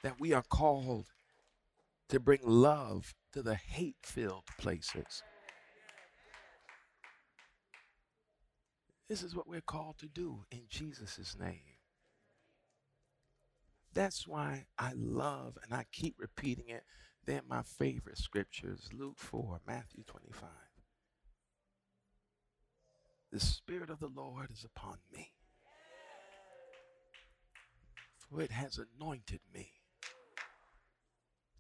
That 0.04 0.20
we 0.20 0.34
are 0.34 0.44
called 0.44 1.08
to 2.10 2.20
bring 2.20 2.42
love 2.44 3.14
to 3.34 3.42
the 3.42 3.56
hate 3.56 3.98
filled 4.04 4.46
places. 4.60 5.24
This 9.08 9.24
is 9.24 9.36
what 9.36 9.48
we're 9.48 9.62
called 9.62 9.98
to 10.00 10.08
do 10.08 10.46
in 10.52 10.64
Jesus' 10.68 11.36
name. 11.40 11.75
That's 13.96 14.28
why 14.28 14.66
I 14.78 14.92
love, 14.94 15.58
and 15.64 15.74
I 15.74 15.86
keep 15.94 16.16
repeating 16.20 16.68
it, 16.68 16.84
they're 17.26 17.42
my 17.48 17.64
favorite 17.64 18.18
scriptures 18.18 18.90
Luke 18.94 19.18
4, 19.18 19.62
Matthew 19.66 20.04
25. 20.04 20.50
The 23.32 23.40
Spirit 23.40 23.90
of 23.90 24.00
the 24.00 24.10
Lord 24.14 24.52
is 24.52 24.66
upon 24.66 24.98
me, 25.14 25.32
for 28.18 28.42
it 28.42 28.52
has 28.52 28.80
anointed 29.00 29.40
me 29.54 29.72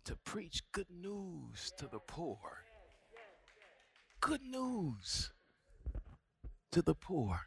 to 0.03 0.17
preach 0.17 0.61
good 0.73 0.91
news 0.91 1.71
to 1.77 1.87
the 1.87 1.99
poor. 1.99 2.65
Good 4.19 4.43
news 4.43 5.31
to 6.73 6.81
the 6.81 6.95
poor. 6.95 7.39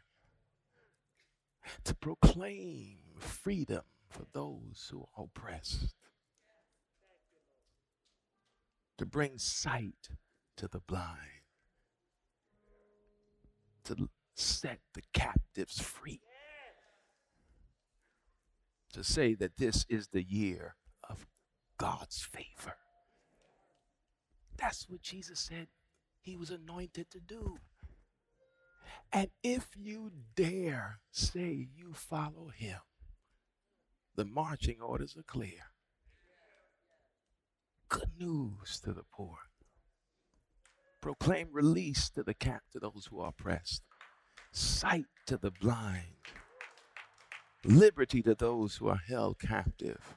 To 1.83 1.93
proclaim 1.93 2.97
freedom 3.19 3.83
for 4.09 4.25
those 4.33 4.89
who 4.91 5.07
are 5.15 5.23
oppressed. 5.23 5.95
To 8.97 9.05
bring 9.05 9.37
sight 9.37 10.09
to 10.57 10.67
the 10.67 10.79
blind. 10.79 11.43
To 13.85 14.09
set 14.35 14.79
the 14.93 15.03
captives 15.13 15.79
free. 15.79 16.21
To 18.93 19.03
say 19.03 19.35
that 19.35 19.57
this 19.57 19.85
is 19.87 20.07
the 20.07 20.23
year 20.23 20.75
of 21.09 21.27
God's 21.77 22.21
favor. 22.21 22.75
That's 24.57 24.89
what 24.89 25.01
Jesus 25.01 25.39
said 25.39 25.67
he 26.19 26.35
was 26.35 26.49
anointed 26.49 27.09
to 27.11 27.19
do. 27.19 27.57
And 29.11 29.29
if 29.43 29.67
you 29.75 30.11
dare 30.35 30.99
say 31.11 31.69
you 31.73 31.93
follow 31.93 32.49
him, 32.53 32.79
the 34.19 34.25
marching 34.25 34.81
orders 34.81 35.15
are 35.15 35.23
clear. 35.23 35.71
Good 37.87 38.11
news 38.19 38.81
to 38.83 38.91
the 38.91 39.05
poor. 39.13 39.37
Proclaim 40.99 41.47
release 41.53 42.09
to 42.09 42.23
the 42.23 42.33
captive, 42.33 42.73
to 42.73 42.79
those 42.81 43.07
who 43.09 43.21
are 43.21 43.29
oppressed. 43.29 43.81
Sight 44.51 45.05
to 45.27 45.37
the 45.37 45.51
blind. 45.51 46.17
Liberty 47.63 48.21
to 48.23 48.35
those 48.35 48.75
who 48.75 48.89
are 48.89 48.99
held 49.07 49.39
captive 49.39 50.15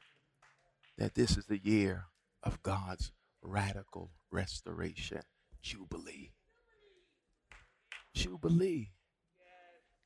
that 0.99 1.15
this 1.15 1.37
is 1.37 1.47
the 1.47 1.63
year 1.63 2.07
of 2.43 2.61
God's 2.65 3.13
radical 3.41 4.11
restoration, 4.33 5.23
Jubilee. 5.63 6.33
Jubilee. 8.15 8.91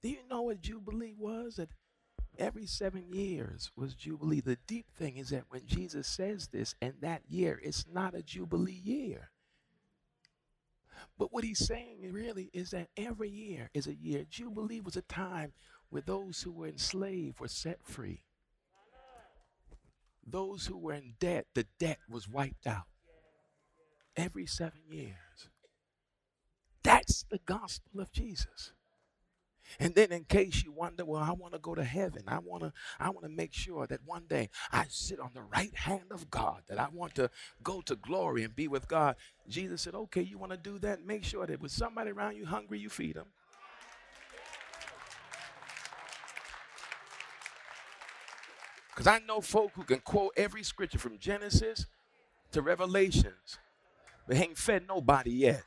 Do 0.02 0.10
you 0.10 0.18
know 0.28 0.42
what 0.42 0.60
Jubilee 0.60 1.14
was? 1.16 1.58
Every 2.38 2.66
seven 2.66 3.12
years 3.12 3.70
was 3.76 3.94
Jubilee. 3.94 4.40
The 4.40 4.58
deep 4.66 4.86
thing 4.96 5.16
is 5.16 5.30
that 5.30 5.44
when 5.48 5.66
Jesus 5.66 6.06
says 6.06 6.48
this, 6.48 6.74
and 6.80 6.94
that 7.00 7.22
year, 7.28 7.60
it's 7.62 7.84
not 7.92 8.14
a 8.14 8.22
Jubilee 8.22 8.80
year. 8.84 9.30
But 11.18 11.32
what 11.32 11.44
he's 11.44 11.66
saying 11.66 12.12
really 12.12 12.50
is 12.52 12.70
that 12.70 12.88
every 12.96 13.30
year 13.30 13.70
is 13.74 13.86
a 13.86 13.94
year. 13.94 14.24
Jubilee 14.28 14.80
was 14.80 14.96
a 14.96 15.02
time 15.02 15.52
where 15.90 16.02
those 16.02 16.42
who 16.42 16.52
were 16.52 16.68
enslaved 16.68 17.40
were 17.40 17.48
set 17.48 17.78
free 17.84 18.22
those 20.26 20.66
who 20.66 20.76
were 20.76 20.94
in 20.94 21.14
debt, 21.20 21.46
the 21.54 21.66
debt 21.78 21.98
was 22.08 22.28
wiped 22.28 22.66
out 22.66 22.86
every 24.16 24.46
seven 24.46 24.80
years. 24.88 25.48
That's 26.82 27.24
the 27.30 27.40
gospel 27.46 28.00
of 28.00 28.12
Jesus. 28.12 28.72
And 29.78 29.94
then 29.94 30.12
in 30.12 30.24
case 30.24 30.64
you 30.64 30.72
wonder, 30.72 31.04
well, 31.04 31.22
I 31.22 31.32
want 31.32 31.52
to 31.54 31.58
go 31.58 31.74
to 31.74 31.84
heaven. 31.84 32.24
I 32.28 32.38
want 32.38 32.62
to 32.62 32.72
I 32.98 33.10
want 33.10 33.22
to 33.24 33.28
make 33.28 33.52
sure 33.52 33.86
that 33.86 34.00
one 34.04 34.24
day 34.28 34.50
I 34.72 34.86
sit 34.88 35.20
on 35.20 35.30
the 35.34 35.42
right 35.42 35.74
hand 35.74 36.10
of 36.10 36.30
God, 36.30 36.62
that 36.68 36.78
I 36.78 36.88
want 36.92 37.14
to 37.16 37.30
go 37.62 37.80
to 37.82 37.96
glory 37.96 38.44
and 38.44 38.54
be 38.54 38.68
with 38.68 38.88
God. 38.88 39.16
Jesus 39.48 39.82
said, 39.82 39.94
"Okay, 39.94 40.22
you 40.22 40.38
want 40.38 40.52
to 40.52 40.58
do 40.58 40.78
that? 40.80 41.04
Make 41.04 41.24
sure 41.24 41.46
that 41.46 41.60
with 41.60 41.72
somebody 41.72 42.10
around 42.10 42.36
you 42.36 42.46
hungry, 42.46 42.78
you 42.78 42.88
feed 42.88 43.16
them." 43.16 43.26
Because 48.88 49.06
I 49.06 49.18
know 49.18 49.42
folk 49.42 49.72
who 49.74 49.84
can 49.84 50.00
quote 50.00 50.32
every 50.38 50.62
scripture 50.62 50.98
from 50.98 51.18
Genesis 51.18 51.86
to 52.52 52.62
Revelations, 52.62 53.58
but 54.26 54.36
ain't 54.38 54.56
fed 54.56 54.86
nobody 54.88 55.30
yet. 55.32 55.64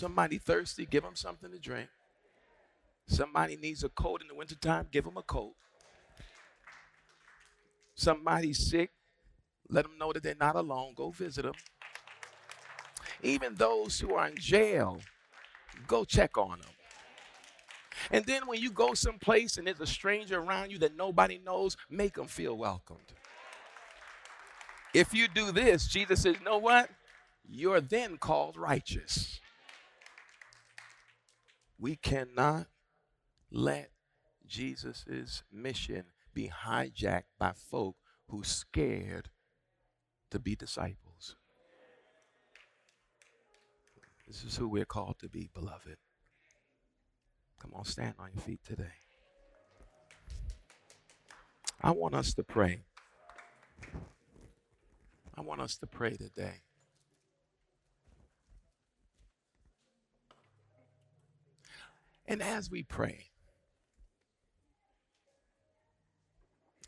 Somebody 0.00 0.38
thirsty, 0.38 0.86
give 0.86 1.02
them 1.02 1.14
something 1.14 1.50
to 1.50 1.58
drink. 1.58 1.90
Somebody 3.06 3.56
needs 3.56 3.84
a 3.84 3.90
coat 3.90 4.22
in 4.22 4.28
the 4.28 4.34
wintertime, 4.34 4.86
give 4.90 5.04
them 5.04 5.18
a 5.18 5.22
coat. 5.22 5.52
Somebody 7.94 8.54
sick, 8.54 8.92
let 9.68 9.82
them 9.82 9.98
know 9.98 10.10
that 10.14 10.22
they're 10.22 10.34
not 10.40 10.56
alone, 10.56 10.94
go 10.96 11.10
visit 11.10 11.42
them. 11.42 11.52
Even 13.22 13.56
those 13.56 14.00
who 14.00 14.14
are 14.14 14.28
in 14.28 14.36
jail, 14.38 15.02
go 15.86 16.06
check 16.06 16.38
on 16.38 16.60
them. 16.60 16.70
And 18.10 18.24
then 18.24 18.46
when 18.46 18.58
you 18.58 18.70
go 18.70 18.94
someplace 18.94 19.58
and 19.58 19.66
there's 19.66 19.80
a 19.80 19.86
stranger 19.86 20.40
around 20.40 20.72
you 20.72 20.78
that 20.78 20.96
nobody 20.96 21.38
knows, 21.44 21.76
make 21.90 22.14
them 22.14 22.26
feel 22.26 22.56
welcomed. 22.56 23.12
If 24.94 25.12
you 25.12 25.28
do 25.28 25.52
this, 25.52 25.88
Jesus 25.88 26.22
says, 26.22 26.36
you 26.38 26.44
know 26.46 26.56
what? 26.56 26.88
You're 27.46 27.82
then 27.82 28.16
called 28.16 28.56
righteous. 28.56 29.39
We 31.80 31.96
cannot 31.96 32.66
let 33.50 33.90
Jesus' 34.46 35.42
mission 35.50 36.04
be 36.34 36.50
hijacked 36.64 37.32
by 37.38 37.52
folk 37.52 37.96
who's 38.28 38.48
scared 38.48 39.30
to 40.30 40.38
be 40.38 40.54
disciples. 40.54 41.36
This 44.28 44.44
is 44.44 44.56
who 44.56 44.68
we're 44.68 44.84
called 44.84 45.18
to 45.20 45.28
be, 45.28 45.48
beloved. 45.52 45.96
Come 47.60 47.72
on, 47.74 47.84
stand 47.84 48.14
on 48.18 48.28
your 48.34 48.42
feet 48.42 48.60
today. 48.64 48.92
I 51.80 51.92
want 51.92 52.14
us 52.14 52.34
to 52.34 52.44
pray. 52.44 52.82
I 55.34 55.40
want 55.40 55.62
us 55.62 55.76
to 55.78 55.86
pray 55.86 56.10
today. 56.10 56.60
And 62.30 62.40
as 62.44 62.70
we 62.70 62.84
pray, 62.84 63.32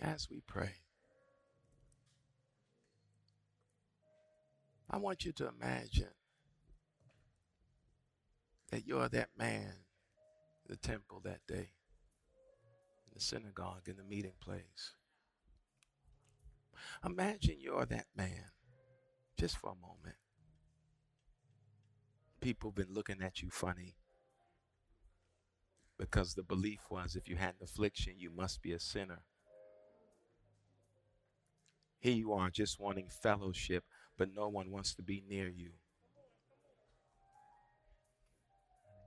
as 0.01 0.29
we 0.31 0.41
pray, 0.47 0.71
I 4.89 4.99
want 4.99 5.25
you 5.25 5.33
to 5.33 5.49
imagine 5.49 6.15
that 8.71 8.87
you're 8.87 9.09
that 9.09 9.31
man 9.37 9.73
the 10.69 10.77
temple 10.77 11.21
that 11.25 11.41
day, 11.49 11.73
in 13.09 13.13
the 13.13 13.21
synagogue, 13.21 13.89
in 13.89 13.97
the 13.97 14.05
meeting 14.05 14.35
place. 14.41 14.95
Imagine 17.05 17.57
you're 17.59 17.85
that 17.87 18.07
man, 18.17 18.45
just 19.37 19.57
for 19.57 19.73
a 19.73 19.75
moment. 19.75 20.19
People 22.41 22.71
have 22.71 22.77
been 22.77 22.95
looking 22.95 23.21
at 23.21 23.43
you 23.43 23.51
funny 23.51 23.97
because 25.99 26.35
the 26.35 26.43
belief 26.43 26.81
was 26.91 27.17
if 27.17 27.29
you 27.29 27.37
had 27.37 27.55
an 27.61 27.65
affliction, 27.65 28.15
you 28.19 28.31
must 28.31 28.63
be 28.63 28.73
a 28.73 28.81
sinner. 28.81 29.23
Here 32.01 32.15
you 32.15 32.33
are 32.33 32.51
just 32.51 32.81
wanting 32.81 33.09
fellowship, 33.09 33.85
but 34.19 34.35
no 34.35 34.49
one 34.49 34.71
wants 34.71 34.95
to 34.95 35.03
be 35.03 35.23
near 35.29 35.49
you. 35.49 35.71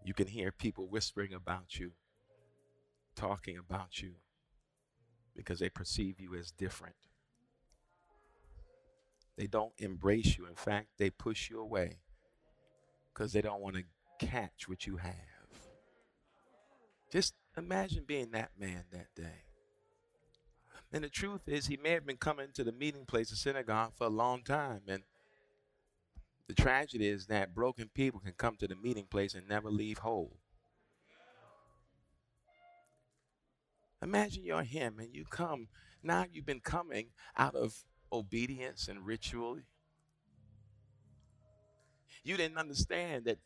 You 0.06 0.14
can 0.14 0.28
hear 0.28 0.52
people 0.52 0.88
whispering 0.88 1.34
about 1.34 1.80
you, 1.80 1.92
talking 3.16 3.58
about 3.58 4.02
you, 4.02 4.14
because 5.36 5.60
they 5.60 5.70
perceive 5.70 6.20
you 6.20 6.36
as 6.36 6.52
different. 6.52 6.96
They 9.38 9.48
don't 9.48 9.74
embrace 9.78 10.38
you. 10.38 10.46
In 10.46 10.56
fact, 10.56 10.88
they 10.98 11.10
push 11.10 11.50
you 11.50 11.60
away 11.60 11.98
because 13.14 13.34
they 13.34 13.42
don't 13.42 13.62
want 13.62 13.76
to 13.76 14.26
catch 14.26 14.70
what 14.70 14.88
you 14.88 14.98
have. 14.98 15.35
Just 17.16 17.34
imagine 17.56 18.04
being 18.06 18.32
that 18.32 18.52
man 18.60 18.84
that 18.92 19.08
day. 19.16 19.46
And 20.92 21.02
the 21.02 21.08
truth 21.08 21.48
is, 21.48 21.68
he 21.68 21.78
may 21.78 21.92
have 21.92 22.06
been 22.06 22.18
coming 22.18 22.48
to 22.54 22.62
the 22.62 22.74
meeting 22.74 23.06
place, 23.06 23.30
the 23.30 23.38
synagogue, 23.38 23.94
for 23.96 24.08
a 24.08 24.10
long 24.10 24.44
time. 24.44 24.82
And 24.90 25.04
the 26.50 26.54
tragedy 26.54 27.08
is 27.08 27.28
that 27.28 27.56
broken 27.56 27.90
people 27.94 28.20
can 28.20 28.34
come 28.34 28.58
to 28.58 28.68
the 28.68 28.76
meeting 28.76 29.06
place 29.10 29.34
and 29.34 29.48
never 29.48 29.70
leave 29.70 30.00
whole. 30.00 30.36
Imagine 34.02 34.44
you're 34.44 34.64
him 34.64 35.00
and 35.00 35.16
you 35.16 35.24
come. 35.24 35.70
Now 36.04 36.26
you've 36.30 36.46
been 36.46 36.60
coming 36.60 37.12
out 37.38 37.56
of 37.56 37.86
obedience 38.12 38.90
and 38.90 39.06
ritual. 39.06 39.60
You 42.26 42.36
didn't 42.36 42.58
understand 42.58 43.24
that 43.24 43.38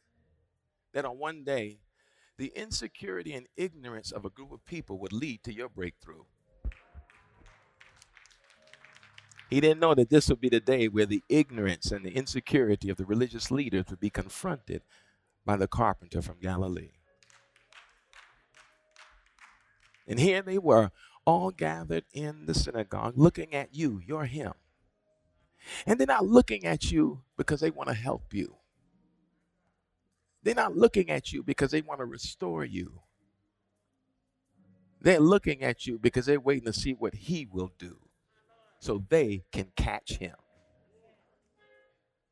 that 0.91 1.05
on 1.05 1.19
one 1.19 1.43
day 1.43 1.81
the 2.39 2.53
insecurity 2.55 3.33
and 3.33 3.47
ignorance 3.57 4.11
of 4.11 4.23
a 4.23 4.29
group 4.29 4.53
of 4.53 4.65
people 4.65 4.97
would 4.97 5.11
lead 5.11 5.43
to 5.43 5.53
your 5.53 5.67
breakthrough. 5.67 6.23
He 9.49 9.59
didn't 9.59 9.81
know 9.81 9.93
that 9.93 10.09
this 10.09 10.29
would 10.29 10.39
be 10.39 10.47
the 10.47 10.61
day 10.61 10.87
where 10.87 11.05
the 11.05 11.21
ignorance 11.27 11.91
and 11.91 12.05
the 12.05 12.15
insecurity 12.15 12.89
of 12.89 12.95
the 12.95 13.05
religious 13.05 13.51
leaders 13.51 13.85
would 13.89 13.99
be 13.99 14.09
confronted 14.09 14.83
by 15.45 15.57
the 15.57 15.67
carpenter 15.67 16.21
from 16.21 16.37
Galilee. 16.41 16.91
And 20.07 20.19
here 20.19 20.41
they 20.41 20.57
were, 20.57 20.91
all 21.25 21.51
gathered 21.51 22.05
in 22.13 22.45
the 22.45 22.53
synagogue, 22.53 23.13
looking 23.17 23.53
at 23.53 23.75
you, 23.75 24.01
you're 24.07 24.25
him. 24.25 24.53
And 25.85 25.99
they're 25.99 26.07
not 26.07 26.25
looking 26.25 26.65
at 26.65 26.89
you 26.89 27.21
because 27.35 27.59
they 27.59 27.69
want 27.69 27.89
to 27.89 27.95
help 27.95 28.33
you. 28.33 28.55
They're 30.43 30.55
not 30.55 30.75
looking 30.75 31.09
at 31.09 31.33
you 31.33 31.43
because 31.43 31.71
they 31.71 31.81
want 31.81 31.99
to 31.99 32.05
restore 32.05 32.63
you. 32.63 33.01
They're 35.01 35.19
looking 35.19 35.63
at 35.63 35.85
you 35.85 35.97
because 35.97 36.25
they're 36.25 36.39
waiting 36.39 36.65
to 36.65 36.73
see 36.73 36.93
what 36.93 37.15
he 37.15 37.47
will 37.49 37.71
do 37.77 37.97
so 38.79 39.03
they 39.09 39.43
can 39.51 39.71
catch 39.75 40.17
him. 40.17 40.35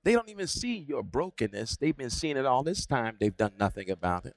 They 0.04 0.14
don't 0.14 0.30
even 0.30 0.48
see 0.48 0.78
your 0.78 1.04
brokenness. 1.04 1.78
They've 1.78 1.96
been 1.96 2.10
seeing 2.10 2.38
it 2.38 2.46
all 2.46 2.64
this 2.64 2.86
time. 2.86 3.18
They've 3.20 3.36
done 3.36 3.54
nothing 3.60 3.90
about 3.90 4.26
it. 4.26 4.36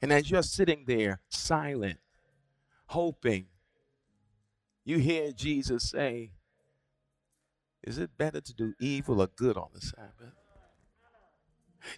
And 0.00 0.12
as 0.12 0.30
you're 0.30 0.42
sitting 0.42 0.84
there 0.86 1.20
silent, 1.30 1.98
hoping, 2.86 3.46
you 4.84 4.98
hear 4.98 5.32
Jesus 5.32 5.90
say, 5.90 6.30
Is 7.82 7.98
it 7.98 8.16
better 8.16 8.40
to 8.40 8.54
do 8.54 8.74
evil 8.78 9.20
or 9.20 9.26
good 9.26 9.56
on 9.56 9.70
the 9.74 9.80
Sabbath? 9.80 10.34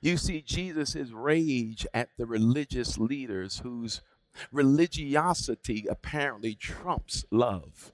You 0.01 0.17
see 0.17 0.43
Jesus' 0.43 1.11
rage 1.13 1.87
at 1.95 2.11
the 2.17 2.27
religious 2.27 2.99
leaders 2.99 3.59
whose 3.59 4.03
religiosity 4.53 5.87
apparently 5.89 6.55
trumps 6.55 7.25
love. 7.31 7.93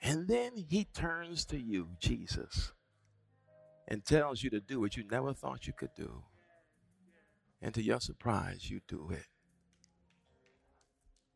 And 0.00 0.28
then 0.28 0.52
he 0.56 0.84
turns 0.84 1.44
to 1.46 1.58
you, 1.58 1.88
Jesus, 1.98 2.72
and 3.88 4.04
tells 4.04 4.42
you 4.42 4.50
to 4.50 4.60
do 4.60 4.80
what 4.80 4.96
you 4.96 5.04
never 5.10 5.32
thought 5.32 5.66
you 5.66 5.72
could 5.72 5.94
do. 5.96 6.22
And 7.62 7.74
to 7.74 7.82
your 7.82 8.00
surprise, 8.00 8.70
you 8.70 8.80
do 8.86 9.08
it. 9.10 9.26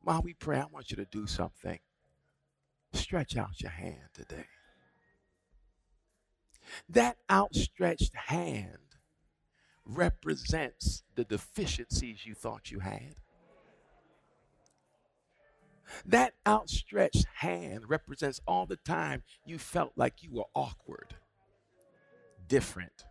While 0.03 0.23
we 0.23 0.35
pray, 0.35 0.61
I 0.61 0.67
want 0.67 0.91
you 0.91 0.97
to 0.97 1.05
do 1.05 1.27
something. 1.27 1.79
Stretch 2.93 3.37
out 3.37 3.61
your 3.61 3.71
hand 3.71 4.09
today. 4.15 4.47
That 6.89 7.17
outstretched 7.31 8.15
hand 8.15 8.79
represents 9.85 11.03
the 11.15 11.25
deficiencies 11.25 12.25
you 12.25 12.35
thought 12.35 12.71
you 12.71 12.81
had. 12.81 13.17
That 16.07 16.35
outstretched 16.47 17.27
hand 17.39 17.89
represents 17.89 18.41
all 18.47 18.67
the 18.67 18.77
time 18.77 19.23
you 19.45 19.59
felt 19.59 19.93
like 19.97 20.23
you 20.23 20.31
were 20.33 20.45
awkward, 20.55 21.17
different. 22.49 23.05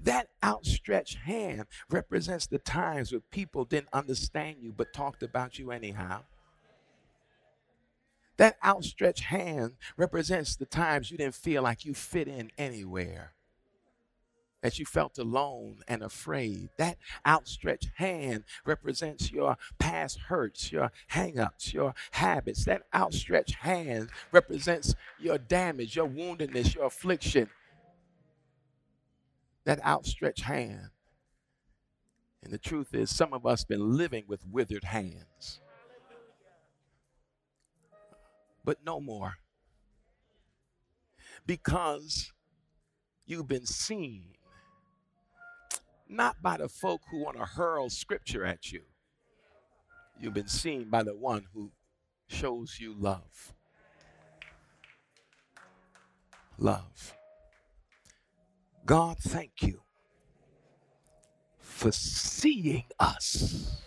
That 0.00 0.28
outstretched 0.44 1.16
hand 1.16 1.64
represents 1.90 2.46
the 2.46 2.58
times 2.58 3.10
where 3.10 3.22
people 3.30 3.64
didn't 3.64 3.88
understand 3.92 4.58
you 4.60 4.72
but 4.72 4.92
talked 4.92 5.22
about 5.22 5.58
you 5.58 5.70
anyhow. 5.70 6.22
That 8.42 8.56
outstretched 8.64 9.22
hand 9.22 9.74
represents 9.96 10.56
the 10.56 10.66
times 10.66 11.12
you 11.12 11.16
didn't 11.16 11.36
feel 11.36 11.62
like 11.62 11.84
you 11.84 11.94
fit 11.94 12.26
in 12.26 12.50
anywhere 12.58 13.34
that 14.62 14.80
you 14.80 14.84
felt 14.84 15.16
alone 15.16 15.76
and 15.86 16.02
afraid. 16.02 16.70
That 16.76 16.98
outstretched 17.24 17.90
hand 17.98 18.42
represents 18.66 19.30
your 19.30 19.58
past 19.78 20.18
hurts, 20.26 20.72
your 20.72 20.90
hangups, 21.12 21.72
your 21.72 21.94
habits. 22.10 22.64
That 22.64 22.82
outstretched 22.92 23.54
hand 23.54 24.08
represents 24.32 24.96
your 25.20 25.38
damage, 25.38 25.94
your 25.94 26.08
woundedness, 26.08 26.74
your 26.74 26.86
affliction. 26.86 27.48
That 29.66 29.80
outstretched 29.84 30.42
hand. 30.42 30.90
And 32.42 32.52
the 32.52 32.58
truth 32.58 32.92
is, 32.92 33.14
some 33.14 33.32
of 33.32 33.46
us 33.46 33.62
been 33.62 33.96
living 33.96 34.24
with 34.26 34.44
withered 34.50 34.82
hands. 34.82 35.61
But 38.64 38.78
no 38.84 39.00
more. 39.00 39.34
Because 41.46 42.32
you've 43.26 43.48
been 43.48 43.66
seen 43.66 44.34
not 46.08 46.42
by 46.42 46.58
the 46.58 46.68
folk 46.68 47.00
who 47.10 47.24
want 47.24 47.38
to 47.38 47.44
hurl 47.44 47.88
scripture 47.88 48.44
at 48.44 48.70
you. 48.70 48.82
You've 50.20 50.34
been 50.34 50.48
seen 50.48 50.90
by 50.90 51.02
the 51.02 51.16
one 51.16 51.46
who 51.54 51.72
shows 52.28 52.78
you 52.78 52.94
love. 52.96 53.54
Love. 56.58 57.14
God, 58.84 59.18
thank 59.18 59.62
you 59.62 59.80
for 61.58 61.90
seeing 61.92 62.84
us. 63.00 63.80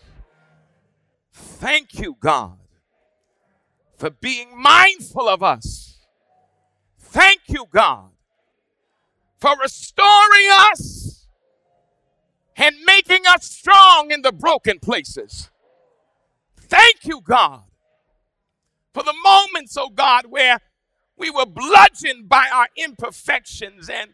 Thank 1.32 2.00
you, 2.00 2.16
God, 2.20 2.58
for 3.98 4.10
being 4.10 4.60
mindful 4.60 5.28
of 5.28 5.42
us. 5.42 6.00
Thank 7.00 7.42
you, 7.48 7.66
God, 7.72 8.10
for 9.40 9.52
restoring 9.62 10.48
us 10.72 11.28
and 12.58 12.76
making 12.86 13.26
us 13.28 13.46
strong 13.46 14.12
in 14.12 14.22
the 14.22 14.32
broken 14.32 14.80
places. 14.80 15.50
Thank 16.58 17.06
you, 17.06 17.22
God, 17.22 17.64
for 18.94 19.04
the 19.04 19.14
moments, 19.24 19.78
oh 19.78 19.90
God, 19.90 20.26
where 20.28 20.60
we 21.18 21.30
were 21.30 21.46
bludgeoned 21.46 22.28
by 22.28 22.48
our 22.54 22.68
imperfections 22.76 23.90
and 23.90 24.12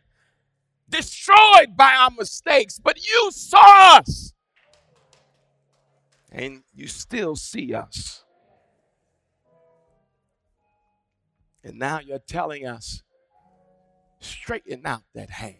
destroyed 0.90 1.76
by 1.76 1.94
our 1.94 2.12
mistakes, 2.12 2.80
but 2.80 3.04
you 3.06 3.30
saw 3.32 3.98
us 3.98 4.34
and 6.32 6.64
you 6.74 6.88
still 6.88 7.36
see 7.36 7.74
us. 7.74 8.24
And 11.64 11.78
now 11.78 12.00
you're 12.00 12.20
telling 12.20 12.66
us, 12.66 13.04
straighten 14.20 14.86
out 14.86 15.04
that 15.14 15.30
hand. 15.30 15.58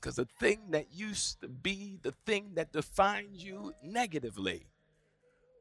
Because 0.00 0.16
the 0.16 0.26
thing 0.40 0.70
that 0.70 0.92
used 0.92 1.40
to 1.42 1.48
be 1.48 1.98
the 2.02 2.12
thing 2.26 2.52
that 2.54 2.72
defines 2.72 3.44
you 3.44 3.72
negatively 3.82 4.66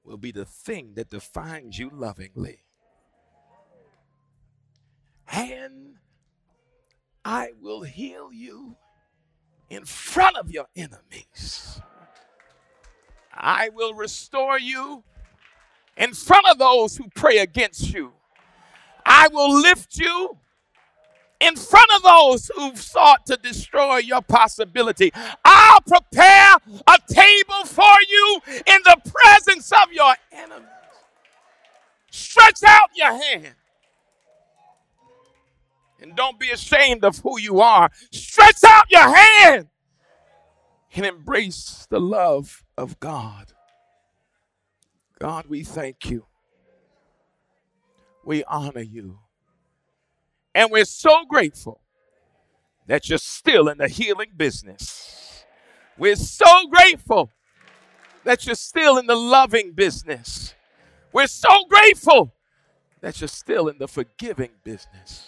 will 0.03 0.17
be 0.17 0.31
the 0.31 0.45
thing 0.45 0.93
that 0.95 1.09
defines 1.11 1.77
you 1.77 1.91
lovingly. 1.93 2.63
And 5.31 5.97
I 7.23 7.51
will 7.61 7.83
heal 7.83 8.33
you 8.33 8.75
in 9.69 9.85
front 9.85 10.37
of 10.37 10.49
your 10.51 10.65
enemies. 10.75 11.79
I 13.31 13.69
will 13.69 13.93
restore 13.93 14.59
you 14.59 15.03
in 16.01 16.13
front 16.15 16.45
of 16.49 16.57
those 16.57 16.97
who 16.97 17.07
pray 17.15 17.37
against 17.37 17.93
you. 17.93 18.11
I 19.05 19.27
will 19.31 19.53
lift 19.61 19.97
you 19.97 20.37
in 21.39 21.55
front 21.55 21.89
of 21.95 22.03
those 22.03 22.49
who've 22.55 22.79
sought 22.79 23.25
to 23.27 23.37
destroy 23.37 23.97
your 23.97 24.21
possibility. 24.21 25.13
I'll 25.45 25.81
prepare 25.81 26.55
a 26.87 26.97
table 27.07 27.65
for 27.65 27.93
you 28.09 28.41
in 28.47 28.81
the 28.83 28.97
presence 29.05 29.71
of 29.71 29.93
your 29.93 30.15
enemies. 30.31 30.67
Stretch 32.09 32.63
out 32.67 32.89
your 32.95 33.13
hand. 33.13 33.55
And 36.01 36.15
don't 36.15 36.39
be 36.39 36.49
ashamed 36.49 37.05
of 37.05 37.19
who 37.19 37.39
you 37.39 37.61
are. 37.61 37.91
Stretch 38.11 38.63
out 38.65 38.85
your 38.89 39.15
hand 39.15 39.67
and 40.95 41.05
embrace 41.05 41.85
the 41.89 41.99
love 41.99 42.63
of 42.75 42.99
God. 42.99 43.53
God, 45.21 45.45
we 45.47 45.63
thank 45.63 46.09
you. 46.09 46.25
We 48.25 48.43
honor 48.45 48.81
you. 48.81 49.19
And 50.55 50.71
we're 50.71 50.83
so 50.83 51.25
grateful 51.25 51.79
that 52.87 53.07
you're 53.07 53.19
still 53.19 53.67
in 53.67 53.77
the 53.77 53.87
healing 53.87 54.31
business. 54.35 55.45
We're 55.95 56.15
so 56.15 56.65
grateful 56.65 57.29
that 58.23 58.47
you're 58.47 58.55
still 58.55 58.97
in 58.97 59.05
the 59.05 59.15
loving 59.15 59.73
business. 59.73 60.55
We're 61.13 61.27
so 61.27 61.65
grateful 61.69 62.33
that 63.01 63.21
you're 63.21 63.27
still 63.27 63.67
in 63.67 63.77
the 63.77 63.87
forgiving 63.87 64.53
business. 64.63 65.27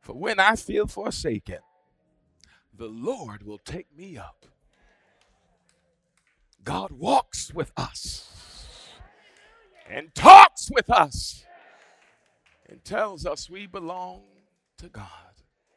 For 0.00 0.14
when 0.14 0.40
I 0.40 0.56
feel 0.56 0.86
forsaken, 0.86 1.58
the 2.74 2.88
Lord 2.88 3.42
will 3.42 3.58
take 3.58 3.94
me 3.94 4.16
up. 4.16 4.46
God 6.66 6.90
walks 6.90 7.54
with 7.54 7.70
us 7.76 8.28
and 9.88 10.12
talks 10.16 10.68
with 10.74 10.90
us 10.90 11.44
and 12.68 12.84
tells 12.84 13.24
us 13.24 13.48
we 13.48 13.68
belong 13.68 14.22
to 14.78 14.88
God. 14.88 15.25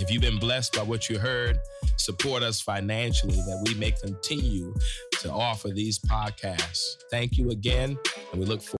if 0.00 0.10
you've 0.10 0.22
been 0.22 0.38
blessed 0.38 0.74
by 0.74 0.82
what 0.82 1.08
you 1.08 1.18
heard, 1.18 1.58
support 1.96 2.42
us 2.42 2.60
financially 2.60 3.36
that 3.36 3.62
we 3.66 3.74
may 3.74 3.90
continue 3.90 4.74
to 5.20 5.30
offer 5.30 5.68
these 5.68 5.98
podcasts. 5.98 6.96
Thank 7.10 7.36
you 7.36 7.50
again, 7.50 7.98
and 8.32 8.40
we 8.40 8.46
look 8.46 8.62
forward. 8.62 8.68